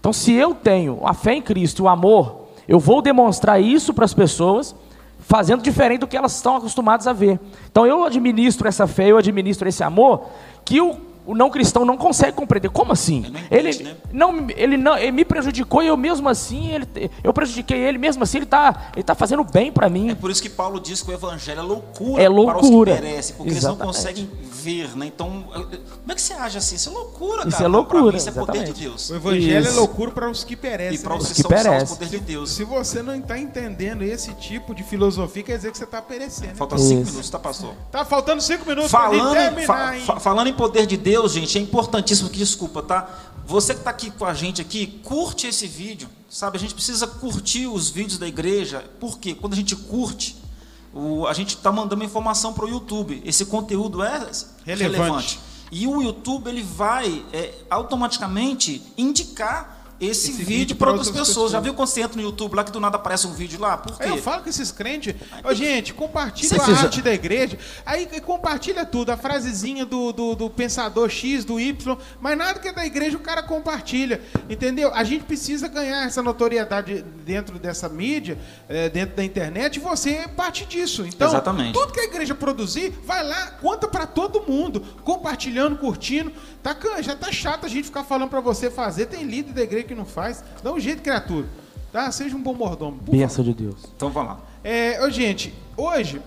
[0.00, 4.06] Então, se eu tenho a fé em Cristo, o amor, eu vou demonstrar isso para
[4.06, 4.74] as pessoas,
[5.18, 7.38] fazendo diferente do que elas estão acostumadas a ver.
[7.70, 10.26] Então, eu administro essa fé, eu administro esse amor,
[10.64, 10.96] que o,
[11.26, 12.68] o não cristão não consegue compreender.
[12.70, 13.24] Como assim?
[13.50, 13.96] Ele não entende, né?
[14.12, 16.86] não, ele não, ele me prejudicou e eu mesmo assim, ele,
[17.22, 20.10] eu prejudiquei ele mesmo assim, ele está ele tá fazendo bem para mim.
[20.10, 22.94] É por isso que Paulo diz que o evangelho é loucura, É para os loucura.
[22.96, 23.54] que perecem, porque Exatamente.
[23.54, 25.06] eles não conseguem ver, né?
[25.06, 26.76] Então, como é que você age assim?
[26.76, 27.64] Isso é loucura, Isso cara.
[27.64, 28.72] é Não, pra loucura, mim Isso é poder de.
[28.84, 29.10] Deus.
[29.10, 29.70] O evangelho Isso.
[29.70, 30.94] é loucura para os que perecem.
[30.96, 31.18] E para né?
[31.20, 31.96] os que, que perecem.
[31.96, 32.50] poder de Deus.
[32.52, 36.54] Se você não está entendendo esse tipo de filosofia, quer dizer que você está perecendo.
[36.56, 37.10] Faltam cinco Isso.
[37.12, 37.72] minutos, tá, pastor?
[37.90, 40.02] Tá faltando cinco minutos para Falando, terminar, em, fa- hein?
[40.04, 43.08] fa- falando em poder de Deus, gente, é importantíssimo que desculpa, tá?
[43.46, 46.56] Você que está aqui com a gente aqui, curte esse vídeo, sabe?
[46.56, 50.36] A gente precisa curtir os vídeos da igreja, porque quando a gente curte,
[50.92, 53.20] o- a gente está mandando uma informação para o YouTube.
[53.24, 54.18] Esse conteúdo é
[54.64, 54.64] relevante.
[54.66, 55.40] Relevante.
[55.72, 61.28] E o YouTube ele vai é, automaticamente indicar esse, Esse vídeo, vídeo para outras outras
[61.28, 61.52] pessoas.
[61.52, 61.64] Já pessoas.
[61.64, 63.76] viu quando você entra no YouTube lá que do nada aparece um vídeo lá?
[63.76, 64.04] Por quê?
[64.04, 65.14] Aí eu falo com esses crentes,
[65.44, 70.50] ô, gente, compartilha a arte da igreja, aí compartilha tudo, a frasezinha do, do, do
[70.50, 74.92] pensador X, do Y, mas nada que é da igreja o cara compartilha, entendeu?
[74.94, 78.38] A gente precisa ganhar essa notoriedade dentro dessa mídia,
[78.68, 81.06] eh, dentro da internet, e você é parte disso.
[81.06, 81.72] Então, Exatamente.
[81.72, 86.32] tudo que a igreja produzir, vai lá, conta pra todo mundo, compartilhando, curtindo.
[86.62, 89.83] Tá, já tá chato a gente ficar falando pra você fazer, tem líder da igreja
[89.84, 90.42] que não faz.
[90.62, 91.46] Dá um jeito, criatura.
[91.92, 92.10] Tá?
[92.10, 92.98] Seja um bom mordomo.
[93.08, 93.76] Bênção de Deus.
[93.96, 94.40] Então vamos lá.
[94.64, 96.20] é, ô, gente, hoje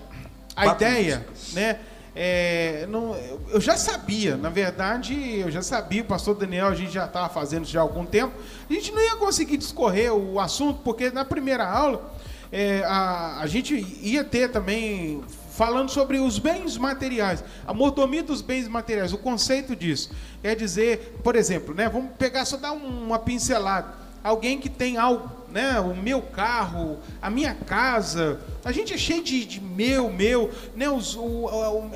[0.56, 1.78] a Quatro ideia, né?
[2.16, 6.74] é, não, eu- eu já sabia, na verdade, eu já sabia, o pastor Daniel, a
[6.74, 8.32] gente já estava fazendo isso já há algum tempo.
[8.68, 12.12] A gente não ia conseguir discorrer o assunto, porque na primeira aula
[12.50, 15.20] é, a, a gente ia ter também
[15.58, 20.08] falando sobre os bens materiais, a mordomia dos bens materiais, o conceito disso.
[20.40, 23.92] Quer dizer, por exemplo, né, vamos pegar só dar um- uma pincelada.
[24.22, 29.24] Alguém que tem algo, né, o meu carro, a minha casa, a gente é cheio
[29.24, 31.48] de, de meu, meu, né, os, o-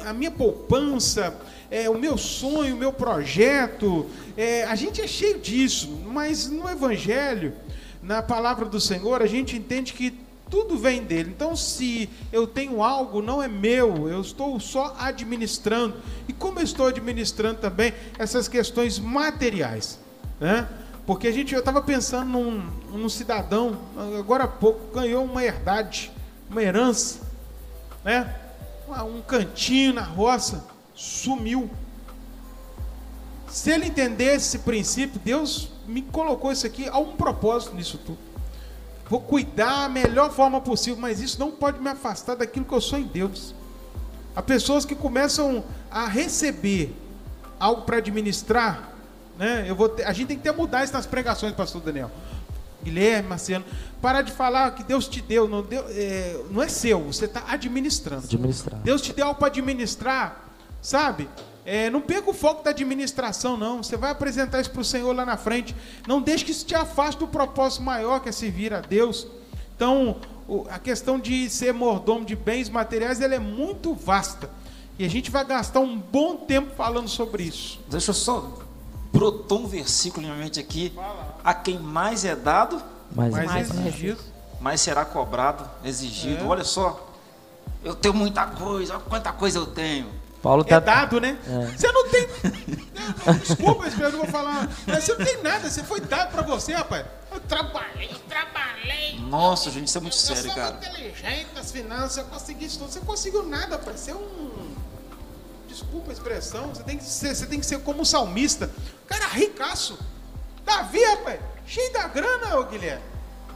[0.05, 1.33] a minha poupança,
[1.71, 4.07] é, o meu sonho, o meu projeto.
[4.37, 7.53] É, a gente é cheio disso, mas no Evangelho,
[8.03, 10.13] na palavra do Senhor, a gente entende que
[10.53, 11.31] tudo vem dele.
[11.35, 15.97] Então, se eu tenho algo, não é meu, eu estou só administrando.
[16.29, 19.99] E como eu estou administrando também essas questões materiais,
[20.39, 20.69] né?
[21.07, 23.79] Porque a gente, eu estava pensando num, num cidadão,
[24.19, 26.13] agora há pouco, ganhou uma herdade,
[26.51, 27.21] uma herança,
[28.05, 28.37] né?
[29.11, 31.71] Um cantinho na roça, sumiu.
[33.49, 38.32] Se ele entendesse esse princípio, Deus me colocou isso aqui, há um propósito nisso tudo.
[39.13, 42.81] Vou cuidar da melhor forma possível, mas isso não pode me afastar daquilo que eu
[42.81, 43.55] sou em Deus.
[44.35, 46.97] Há pessoas que começam a receber
[47.61, 48.91] algo para administrar,
[49.39, 49.67] né?
[49.69, 52.11] Eu vou ter, a gente tem que ter mudar isso nas pregações, pastor Daniel.
[52.83, 53.67] Guilherme, Marciano,
[54.01, 57.45] parar de falar que Deus te deu, não, deu, é, não é seu, você está
[57.49, 58.25] administrando.
[58.25, 58.83] Administrando.
[58.83, 60.43] Deus te deu algo para administrar,
[60.81, 61.29] sabe?
[61.65, 63.83] É, não perca o foco da administração, não.
[63.83, 65.75] Você vai apresentar isso para o Senhor lá na frente.
[66.07, 69.27] Não deixe que isso te afaste do propósito maior que é servir a Deus.
[69.77, 70.17] Então,
[70.49, 74.51] o, a questão de ser mordomo de bens materiais ela é muito vasta.
[74.99, 77.81] E a gente vai gastar um bom tempo falando sobre isso.
[77.89, 78.59] Deixa eu só.
[79.13, 80.93] Brotou um versículo na minha mente aqui.
[81.45, 82.83] A quem mais é dado,
[83.15, 84.21] mais, Mais exigido.
[84.61, 86.45] mais será cobrado, exigido.
[86.45, 86.47] É.
[86.47, 87.09] Olha só.
[87.85, 90.09] Eu tenho muita coisa, olha quanta coisa eu tenho.
[90.43, 90.81] Paulo É tá.
[90.81, 91.39] dado, né?
[91.77, 92.29] Você não tem.
[93.41, 94.69] Desculpa, eu não vou falar.
[94.87, 97.07] Mas você não tem nada, você foi dado para você, rapaz.
[97.31, 99.21] Eu trabalhei, eu trabalhei.
[99.21, 100.77] Nossa, gente, isso é muito eu sério, sou cara.
[100.77, 102.91] inteligente nas finanças, eu consegui isso tudo.
[102.91, 104.01] Você conseguiu nada, rapaz.
[104.01, 104.73] Você é um.
[105.69, 108.69] Desculpa a expressão, você tem que ser, você tem que ser como um salmista.
[109.07, 109.99] Cara, ricaço.
[110.65, 113.12] Davi, rapaz, cheio da grana, ô Guilherme.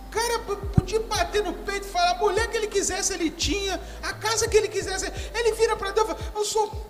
[0.07, 0.39] O cara
[0.73, 4.49] podia bater no peito e falar, a mulher que ele quisesse, ele tinha, a casa
[4.49, 6.87] que ele quisesse, ele vira para Deus e fala, eu sou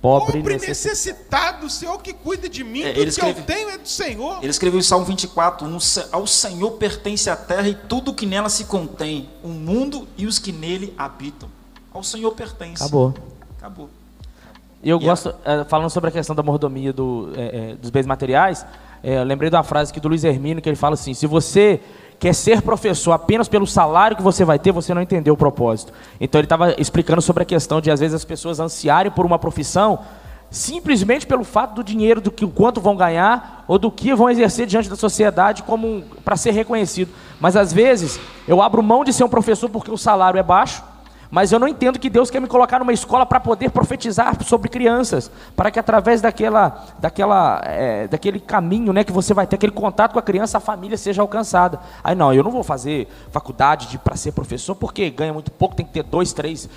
[0.00, 1.66] Pobre, pobre, necessitado.
[1.66, 3.88] o Senhor que cuida de mim, É, tudo ele que eu escreve- tenho é do
[3.88, 4.38] Senhor.
[4.40, 5.78] Ele escreveu em Salmo 24: "Um
[6.12, 10.38] Ao Senhor pertence a terra e tudo que nela se contém, o mundo e os
[10.38, 11.48] que nele habitam.
[11.92, 12.82] Ao Senhor pertence.
[12.82, 13.14] Acabou.
[13.58, 13.90] Acabou.
[14.82, 18.06] E eu E gosto, eh, falando sobre a questão da mordomia do, eh, dos bens
[18.06, 18.64] materiais,
[19.02, 21.80] eu lembrei de uma frase aqui do Luiz Hermino, que ele fala assim: se você
[22.18, 25.92] quer ser professor apenas pelo salário que você vai ter, você não entendeu o propósito.
[26.20, 29.38] Então ele estava explicando sobre a questão de às vezes as pessoas ansiarem por uma
[29.38, 30.00] profissão
[30.50, 34.30] simplesmente pelo fato do dinheiro, do que o quanto vão ganhar ou do que vão
[34.30, 37.10] exercer diante da sociedade como para ser reconhecido.
[37.40, 40.82] Mas às vezes eu abro mão de ser um professor porque o salário é baixo.
[41.30, 44.68] Mas eu não entendo que Deus quer me colocar numa escola para poder profetizar sobre
[44.68, 49.72] crianças, para que através daquela, daquela, é, daquele caminho, né, que você vai ter aquele
[49.72, 51.80] contato com a criança, a família seja alcançada.
[52.02, 55.74] Aí não, eu não vou fazer faculdade de para ser professor porque ganha muito pouco,
[55.74, 56.68] tem que ter dois, três,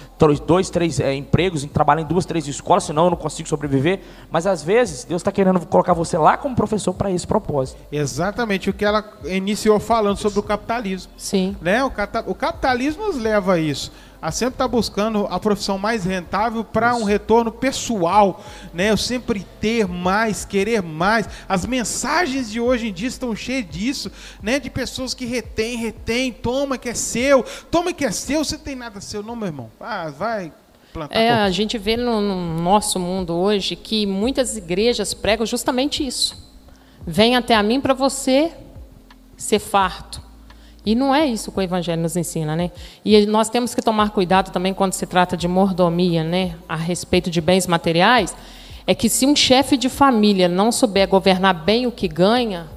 [0.45, 4.01] dois, três é, empregos, em trabalhar em duas, três escolas, senão eu não consigo sobreviver.
[4.31, 7.77] Mas às vezes Deus está querendo colocar você lá como professor para esse propósito.
[7.91, 11.11] Exatamente o que ela iniciou falando sobre o capitalismo.
[11.17, 11.55] Sim.
[11.61, 11.83] Né?
[11.83, 13.91] O, cata- o capitalismo nos leva a isso.
[14.21, 18.43] A sempre estar buscando a profissão mais rentável para um retorno pessoal.
[18.73, 18.91] Né?
[18.91, 21.27] Eu sempre ter mais, querer mais.
[21.47, 24.11] As mensagens de hoje em dia estão cheias disso,
[24.41, 24.59] né?
[24.59, 28.75] De pessoas que retém, retém, toma que é seu, toma que é seu, você tem
[28.75, 29.71] nada seu, não, meu irmão.
[29.79, 30.51] Ah, vai
[30.91, 31.17] plantar.
[31.17, 36.49] É, a gente vê no, no nosso mundo hoje que muitas igrejas pregam justamente isso.
[37.05, 38.51] Vem até a mim para você
[39.37, 40.28] ser farto.
[40.85, 42.71] E não é isso que o Evangelho nos ensina, né?
[43.03, 46.55] E nós temos que tomar cuidado também quando se trata de mordomia, né?
[46.67, 48.35] A respeito de bens materiais,
[48.87, 52.67] é que se um chefe de família não souber governar bem o que ganha,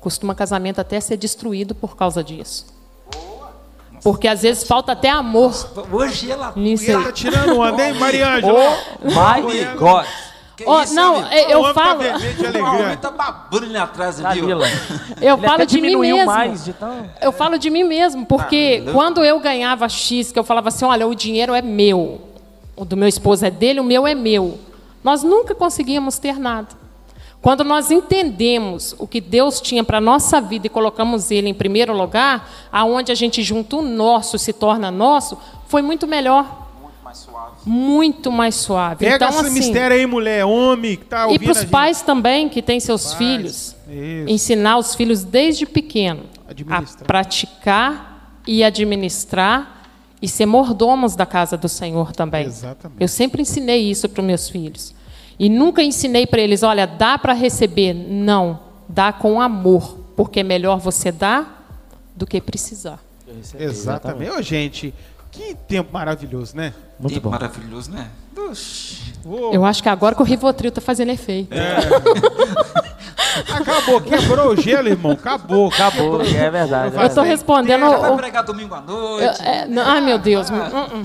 [0.00, 2.66] costuma casamento até ser destruído por causa disso.
[4.02, 5.52] Porque às vezes falta até amor
[5.90, 6.52] Hoje ela.
[6.88, 8.60] ela tá tirando onda, hein, Mariângela?
[9.02, 10.06] Oh my God!
[10.56, 11.28] Que Ó, isso, não, amigo?
[11.34, 12.08] é, eu homem tá falo, de
[12.46, 12.64] alegria.
[12.64, 14.20] homem tá babando ali atrás?
[14.20, 14.66] Dalila.
[15.20, 16.26] eu Ele falo de mim mesmo.
[16.26, 17.10] mais de tão...
[17.20, 20.84] Eu falo de mim mesmo, porque Ah, quando eu ganhava X, que eu falava assim,
[20.84, 22.20] olha, o dinheiro é meu,
[22.76, 24.58] o do meu esposo é dele, o meu é meu.
[25.02, 26.68] Nós nunca conseguíamos ter nada.
[27.42, 31.52] Quando nós entendemos o que Deus tinha para a nossa vida e colocamos Ele em
[31.54, 35.36] primeiro lugar, aonde a gente junta o nosso, se torna nosso,
[35.66, 36.63] foi muito melhor.
[37.14, 37.56] Muito mais suave.
[37.64, 38.96] Muito mais suave.
[38.96, 41.70] Pega então, esse assim, mistério aí, mulher, homem, que tá e ouvindo para a os
[41.70, 44.28] pais também que têm seus filhos, Isso.
[44.28, 46.24] ensinar os filhos desde pequeno
[46.68, 49.82] a praticar e administrar
[50.20, 52.46] e ser mordomos da casa do Senhor também.
[52.46, 53.00] Exatamente.
[53.00, 54.94] Eu sempre ensinei isso para os meus filhos.
[55.38, 57.92] E nunca ensinei para eles, olha, dá para receber.
[57.92, 61.66] Não, dá com amor, porque é melhor você dar
[62.14, 63.00] do que precisar.
[63.58, 64.30] Exatamente.
[64.30, 64.94] Ô, gente,
[65.34, 66.72] Que tempo maravilhoso, né?
[66.98, 67.30] Muito Tempo bom.
[67.30, 68.06] maravilhoso, né?
[69.52, 71.48] Eu acho que agora que o Rivotril tá fazendo efeito.
[73.52, 75.12] Acabou, quebrou o gelo, irmão.
[75.12, 75.68] Acabou.
[75.68, 76.96] Acabou, é verdade.
[76.96, 77.86] Eu tô respondendo.
[77.88, 79.42] Vai pregar domingo à eu- noite.
[79.42, 80.50] é, não, ai, meu Deus.
[80.50, 80.54] hum,
[80.94, 81.04] hum.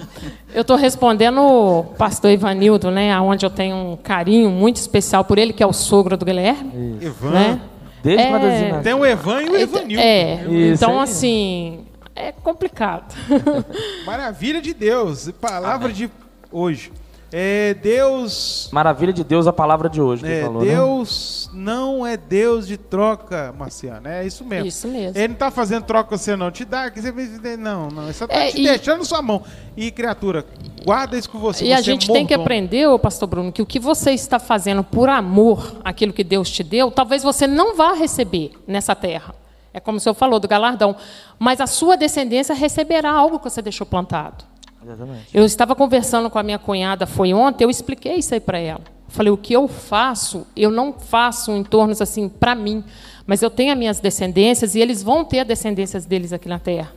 [0.54, 3.20] Eu estou respondendo o pastor Ivanildo, né?
[3.20, 6.98] Onde eu tenho um carinho muito especial por ele, que é o sogro do Guilherme.
[7.02, 7.30] Evan.
[7.32, 7.60] Né?
[8.04, 8.58] Desde É.
[8.66, 10.02] Zina- Tem o Evan e o Evanildo.
[10.04, 11.80] É, Isso então assim,
[12.20, 13.16] é complicado.
[14.06, 15.30] Maravilha de Deus.
[15.40, 16.10] Palavra de
[16.52, 16.92] hoje.
[17.32, 18.70] É, Deus.
[18.72, 20.26] Maravilha de Deus, a palavra de hoje.
[20.26, 20.72] É, falou, né?
[20.72, 24.08] Deus não é Deus de troca, Marciano.
[24.08, 24.66] É isso mesmo.
[24.68, 25.16] Isso mesmo.
[25.16, 26.50] Ele não tá fazendo troca com você, não.
[26.50, 27.12] Te dá, que você
[27.56, 28.04] não, não.
[28.06, 29.44] Ele só tá É, te e- deixando na sua mão.
[29.78, 30.44] E, criatura,
[30.84, 31.66] guarda isso com você.
[31.66, 34.12] E a Você é gente tem que aprender, ô pastor Bruno, que o que você
[34.12, 38.96] está fazendo por amor, aquilo que Deus te deu, talvez você não vá receber nessa
[38.96, 39.36] terra.
[39.74, 40.96] É como o senhor falou do galardão.
[41.38, 44.44] Mas a sua descendência receberá algo que você deixou plantado.
[44.84, 45.28] Exatamente.
[45.34, 48.82] Eu estava conversando com a minha cunhada, foi ontem, eu expliquei isso aí para ela.
[48.86, 52.84] Eu Falei, o que eu faço, eu não faço em torno assim para mim,
[53.26, 56.60] mas eu tenho as minhas descendências e eles vão ter as descendências deles aqui na
[56.60, 56.94] terra.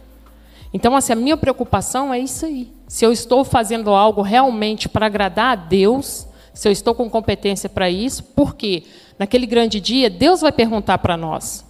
[0.72, 2.72] Então, assim, a minha preocupação é isso aí.
[2.88, 7.68] Se eu estou fazendo algo realmente para agradar a Deus, se eu estou com competência
[7.68, 8.84] para isso, porque
[9.18, 11.64] naquele grande dia Deus vai perguntar para nós: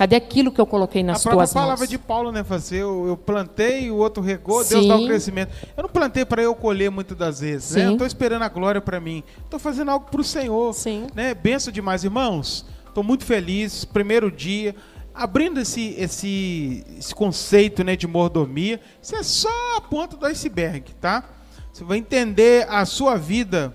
[0.00, 1.88] cadê aquilo que eu coloquei A nas própria tuas palavra mãos?
[1.90, 2.42] de Paulo, né?
[2.42, 4.88] Fazer, eu, eu plantei, o outro regou, Deus Sim.
[4.88, 5.52] dá o crescimento.
[5.76, 7.84] Eu não plantei para eu colher muitas das vezes, né?
[7.84, 9.22] Eu estou esperando a glória para mim.
[9.44, 10.72] Estou fazendo algo para o Senhor.
[10.72, 11.06] Sim.
[11.14, 11.34] Né?
[11.34, 12.64] Benção demais, irmãos.
[12.88, 13.84] Estou muito feliz.
[13.84, 14.74] Primeiro dia.
[15.12, 20.94] Abrindo esse, esse, esse conceito né, de mordomia, isso é só a ponta do iceberg,
[20.94, 21.24] tá?
[21.70, 23.74] Você vai entender a sua vida,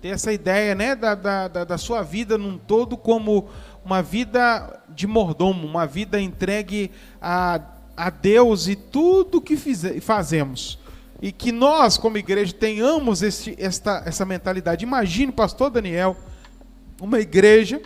[0.00, 3.50] ter essa ideia né, da, da, da sua vida num todo como
[3.84, 6.90] uma vida de mordomo, uma vida entregue
[7.22, 7.60] a,
[7.96, 10.76] a Deus e tudo que fize, fazemos.
[11.22, 14.84] E que nós, como igreja, tenhamos esse, esta, essa mentalidade.
[14.84, 16.16] Imagine, pastor Daniel,
[17.00, 17.80] uma igreja,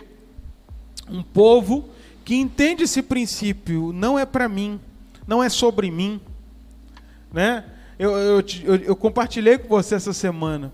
[1.07, 1.87] um povo
[2.25, 4.79] que entende esse princípio, não é para mim,
[5.27, 6.19] não é sobre mim.
[7.31, 7.63] Né?
[7.99, 10.73] Eu, eu, eu- eu compartilhei com você essa semana.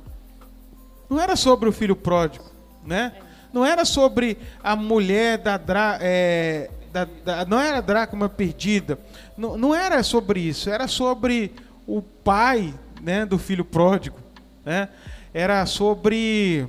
[1.09, 2.45] Não era sobre o filho pródigo,
[2.85, 3.13] né?
[3.51, 8.97] Não era sobre a mulher da, dra, é, da- da- não era a dracma perdida.
[9.37, 10.69] Não, não era sobre isso.
[10.69, 11.51] Era sobre
[11.87, 14.17] o pai, né, do filho pródigo,
[14.63, 14.89] né?
[15.33, 16.67] Era sobre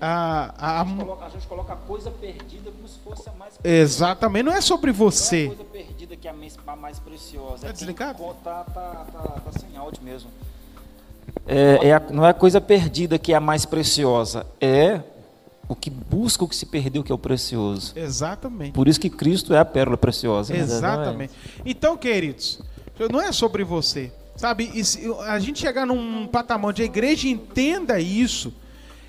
[0.00, 4.42] a, a, a A gente coloca a coisa perdida como se fosse a mais exatamente.
[4.44, 5.46] Não é sobre Não é a você.
[5.46, 7.62] coisa perdida que é a mais, a mais preciosa.
[7.62, 8.18] Tá É quem desligado?
[8.42, 10.30] Tá, tá, tá, tá sem áudio mesmo.
[11.46, 15.00] É, é a- não é a coisa perdida que é a mais preciosa, é
[15.68, 17.92] o que busca o que se perdeu, que é o precioso.
[17.96, 18.72] Exatamente.
[18.72, 20.56] Por isso que Cristo é a pérola preciosa.
[20.56, 21.32] Exatamente.
[21.64, 22.60] Então, queridos,
[23.10, 24.12] não é sobre você.
[24.36, 28.52] Sabe, e se a gente chegar num patamar onde a igreja entenda isso,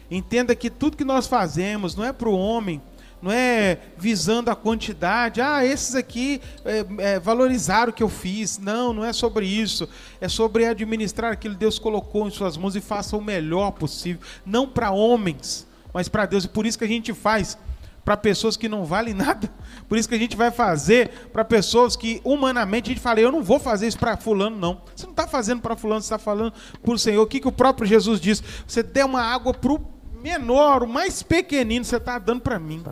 [0.09, 2.79] entenda que tudo que nós fazemos não é para o homem,
[3.19, 8.59] não é visando a quantidade, ah, esses aqui é, é, valorizaram o que eu fiz.
[8.59, 9.89] Não, não é sobre isso.
[10.21, 14.21] É sobre administrar aquilo que Deus colocou em suas mãos e faça o melhor possível.
[14.45, 15.65] Não para homens,
[15.95, 16.43] mas para Deus.
[16.43, 17.57] E por isso que a gente faz
[18.03, 19.49] para pessoas que não valem nada.
[19.87, 23.31] Por isso que a gente vai fazer para pessoas que humanamente a gente fala, eu
[23.31, 24.81] não vou fazer isso para fulano não.
[24.93, 27.23] Você não está fazendo para fulano, você está falando para o Senhor.
[27.23, 28.43] O que, que o próprio Jesus diz?
[28.67, 29.85] Você der uma água para o
[30.21, 32.83] menor, o mais pequenino, você está dando para mim.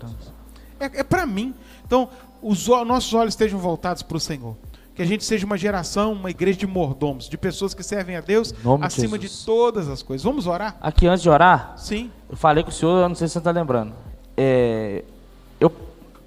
[0.80, 1.54] É, é para mim.
[1.86, 2.10] Então,
[2.41, 4.56] os nossos olhos estejam voltados para o Senhor.
[4.95, 8.21] Que a gente seja uma geração, uma igreja de mordomos, de pessoas que servem a
[8.21, 9.43] Deus de acima de Jesus.
[9.45, 10.23] todas as coisas.
[10.23, 10.77] Vamos orar?
[10.79, 12.11] Aqui antes de orar, Sim.
[12.29, 13.93] eu falei com o senhor, eu não sei se você está lembrando.
[14.37, 15.03] É,
[15.59, 15.71] eu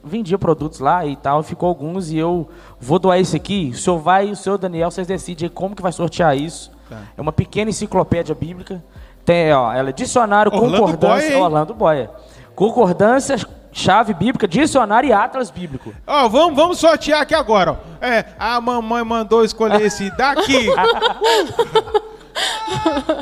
[0.02, 2.48] vendia produtos lá e tal, ficou alguns e eu
[2.80, 3.70] vou doar esse aqui.
[3.72, 6.72] O senhor vai e o senhor Daniel, vocês decidem como que vai sortear isso.
[6.88, 7.02] Tá.
[7.16, 8.82] É uma pequena enciclopédia bíblica.
[9.24, 11.30] Tem, ó, ela é dicionário, Orlando concordância.
[11.30, 11.40] Boy?
[11.42, 12.10] Orlando Boia.
[12.54, 13.36] Concordância,
[13.77, 15.93] chave bíblica, dicionário e atlas bíblico.
[16.07, 17.72] Ó, vamos, vamos sortear aqui agora.
[17.72, 17.77] Ó.
[18.05, 20.68] É, a mamãe mandou escolher esse daqui.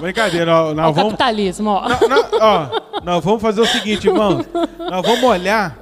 [0.01, 1.89] Brincadeira, ó, Ó, o nós vamos, capitalismo, ó.
[1.89, 4.47] nó- nó- ó, nós vamos fazer o seguinte, irmãos.
[4.79, 5.77] Nós vamos olhar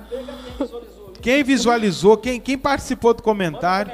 [1.20, 3.92] quem visualizou, quem, quem participou do comentário.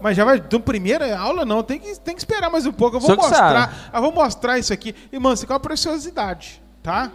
[0.00, 2.96] Mas já vai, do primeira aula não, tem que, tem que esperar mais um pouco.
[2.96, 4.94] Eu vou Só mostrar, eu vou mostrar isso aqui.
[5.12, 7.10] Irmão, isso aqui é uma preciosidade, tá?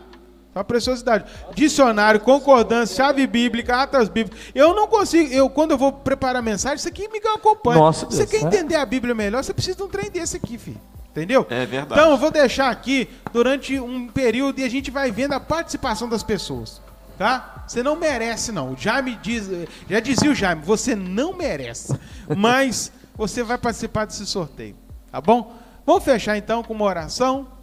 [0.55, 1.25] É uma preciosidade.
[1.53, 4.39] Dicionário, concordância, chave bíblica, atas bíblicas.
[4.55, 7.77] Eu não consigo, eu quando eu vou preparar mensagem, isso aqui me acompanha.
[7.77, 8.47] Nossa, você Deus, quer né?
[8.47, 10.79] entender a Bíblia melhor, você precisa de um trem desse aqui, filho.
[11.11, 11.45] Entendeu?
[11.49, 11.99] É verdade.
[11.99, 16.07] Então eu vou deixar aqui durante um período e a gente vai vendo a participação
[16.07, 16.81] das pessoas.
[17.17, 17.65] Tá?
[17.67, 18.71] Você não merece, não.
[18.71, 19.49] O Jaime diz,
[19.89, 21.97] já dizia o Jaime, você não merece.
[22.33, 24.75] Mas você vai participar desse sorteio,
[25.11, 25.53] tá bom?
[25.85, 27.54] Vamos fechar então com uma oração.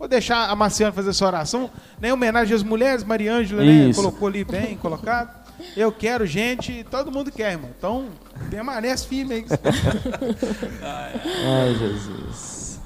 [0.00, 1.68] Vou deixar a Marciana fazer essa oração.
[2.00, 3.92] Né, homenagem às mulheres, Mariângela, né?
[3.92, 5.28] Colocou ali bem colocado.
[5.76, 7.68] Eu quero gente, todo mundo quer, irmão.
[7.76, 8.06] Então,
[8.48, 9.44] permanece firme aí.
[10.82, 12.80] Ai, Jesus.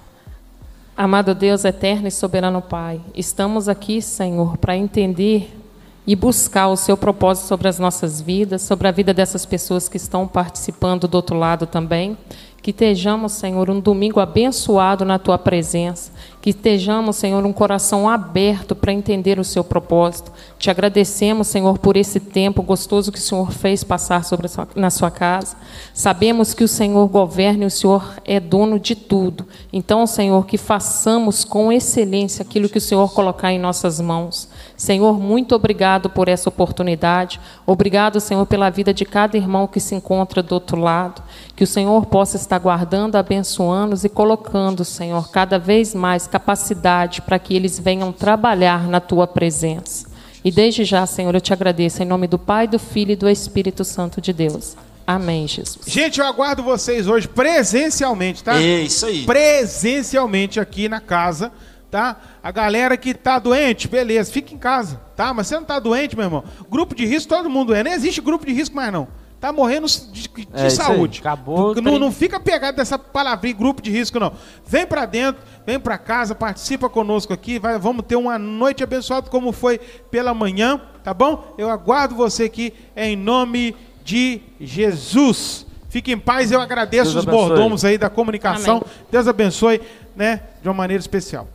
[0.97, 5.57] Amado Deus eterno e soberano Pai, estamos aqui, Senhor, para entender
[6.05, 9.97] e buscar o seu propósito sobre as nossas vidas, sobre a vida dessas pessoas que
[9.97, 12.19] estão participando do outro lado também.
[12.61, 16.11] Que estejamos, Senhor, um domingo abençoado na tua presença.
[16.45, 20.31] Que estejamos, Senhor, um coração aberto para entender o seu propósito.
[20.59, 24.91] Te agradecemos, Senhor, por esse tempo gostoso que o Senhor fez passar sobre sua, na
[24.91, 25.57] sua casa.
[25.95, 29.47] Sabemos que o Senhor governa e o Senhor é dono de tudo.
[29.73, 34.47] Então, Senhor, que façamos com excelência aquilo que o Senhor colocar em nossas mãos.
[34.77, 37.41] Senhor, muito obrigado por essa oportunidade.
[37.65, 41.23] Obrigado, Senhor, pela vida de cada irmão que se encontra do outro lado.
[41.57, 47.39] Que o Senhor possa estar guardando, abençoando e colocando, Senhor, cada vez mais capacidade para
[47.39, 50.09] que eles venham trabalhar na tua presença.
[50.45, 53.29] E desde já, Senhor, eu te agradeço em nome do Pai, do Filho e do
[53.29, 54.77] Espírito Santo de Deus.
[55.07, 55.87] Amém, Jesus.
[55.87, 58.61] Gente, eu aguardo vocês hoje presencialmente, tá?
[58.61, 59.25] É isso aí.
[59.25, 61.53] Presencialmente aqui na casa,
[61.89, 62.17] tá?
[62.43, 65.33] A galera que tá doente, beleza, fica em casa, tá?
[65.33, 66.43] Mas você não tá doente, meu irmão.
[66.69, 67.85] Grupo de risco, todo mundo é.
[67.85, 69.07] Nem existe grupo de risco mais, não.
[69.45, 71.21] Tá morrendo de, de É saúde.
[71.21, 74.33] Acabou Não, não fica pegado dessa palavrinha, grupo de risco, não.
[74.67, 77.59] Vem pra dentro, vem pra casa, participa conosco aqui.
[77.59, 79.79] Vai, vamos ter uma noite abençoada como foi
[80.11, 81.55] pela manhã, tá bom?
[81.59, 85.67] Eu aguardo você aqui em nome de Jesus.
[85.91, 87.49] Fique em paz, eu agradeço Deus os abençoe.
[87.51, 88.79] mordomos aí da comunicação.
[88.79, 89.07] Amém.
[89.13, 89.79] Deus abençoe,
[90.17, 91.47] né, de uma maneira especial.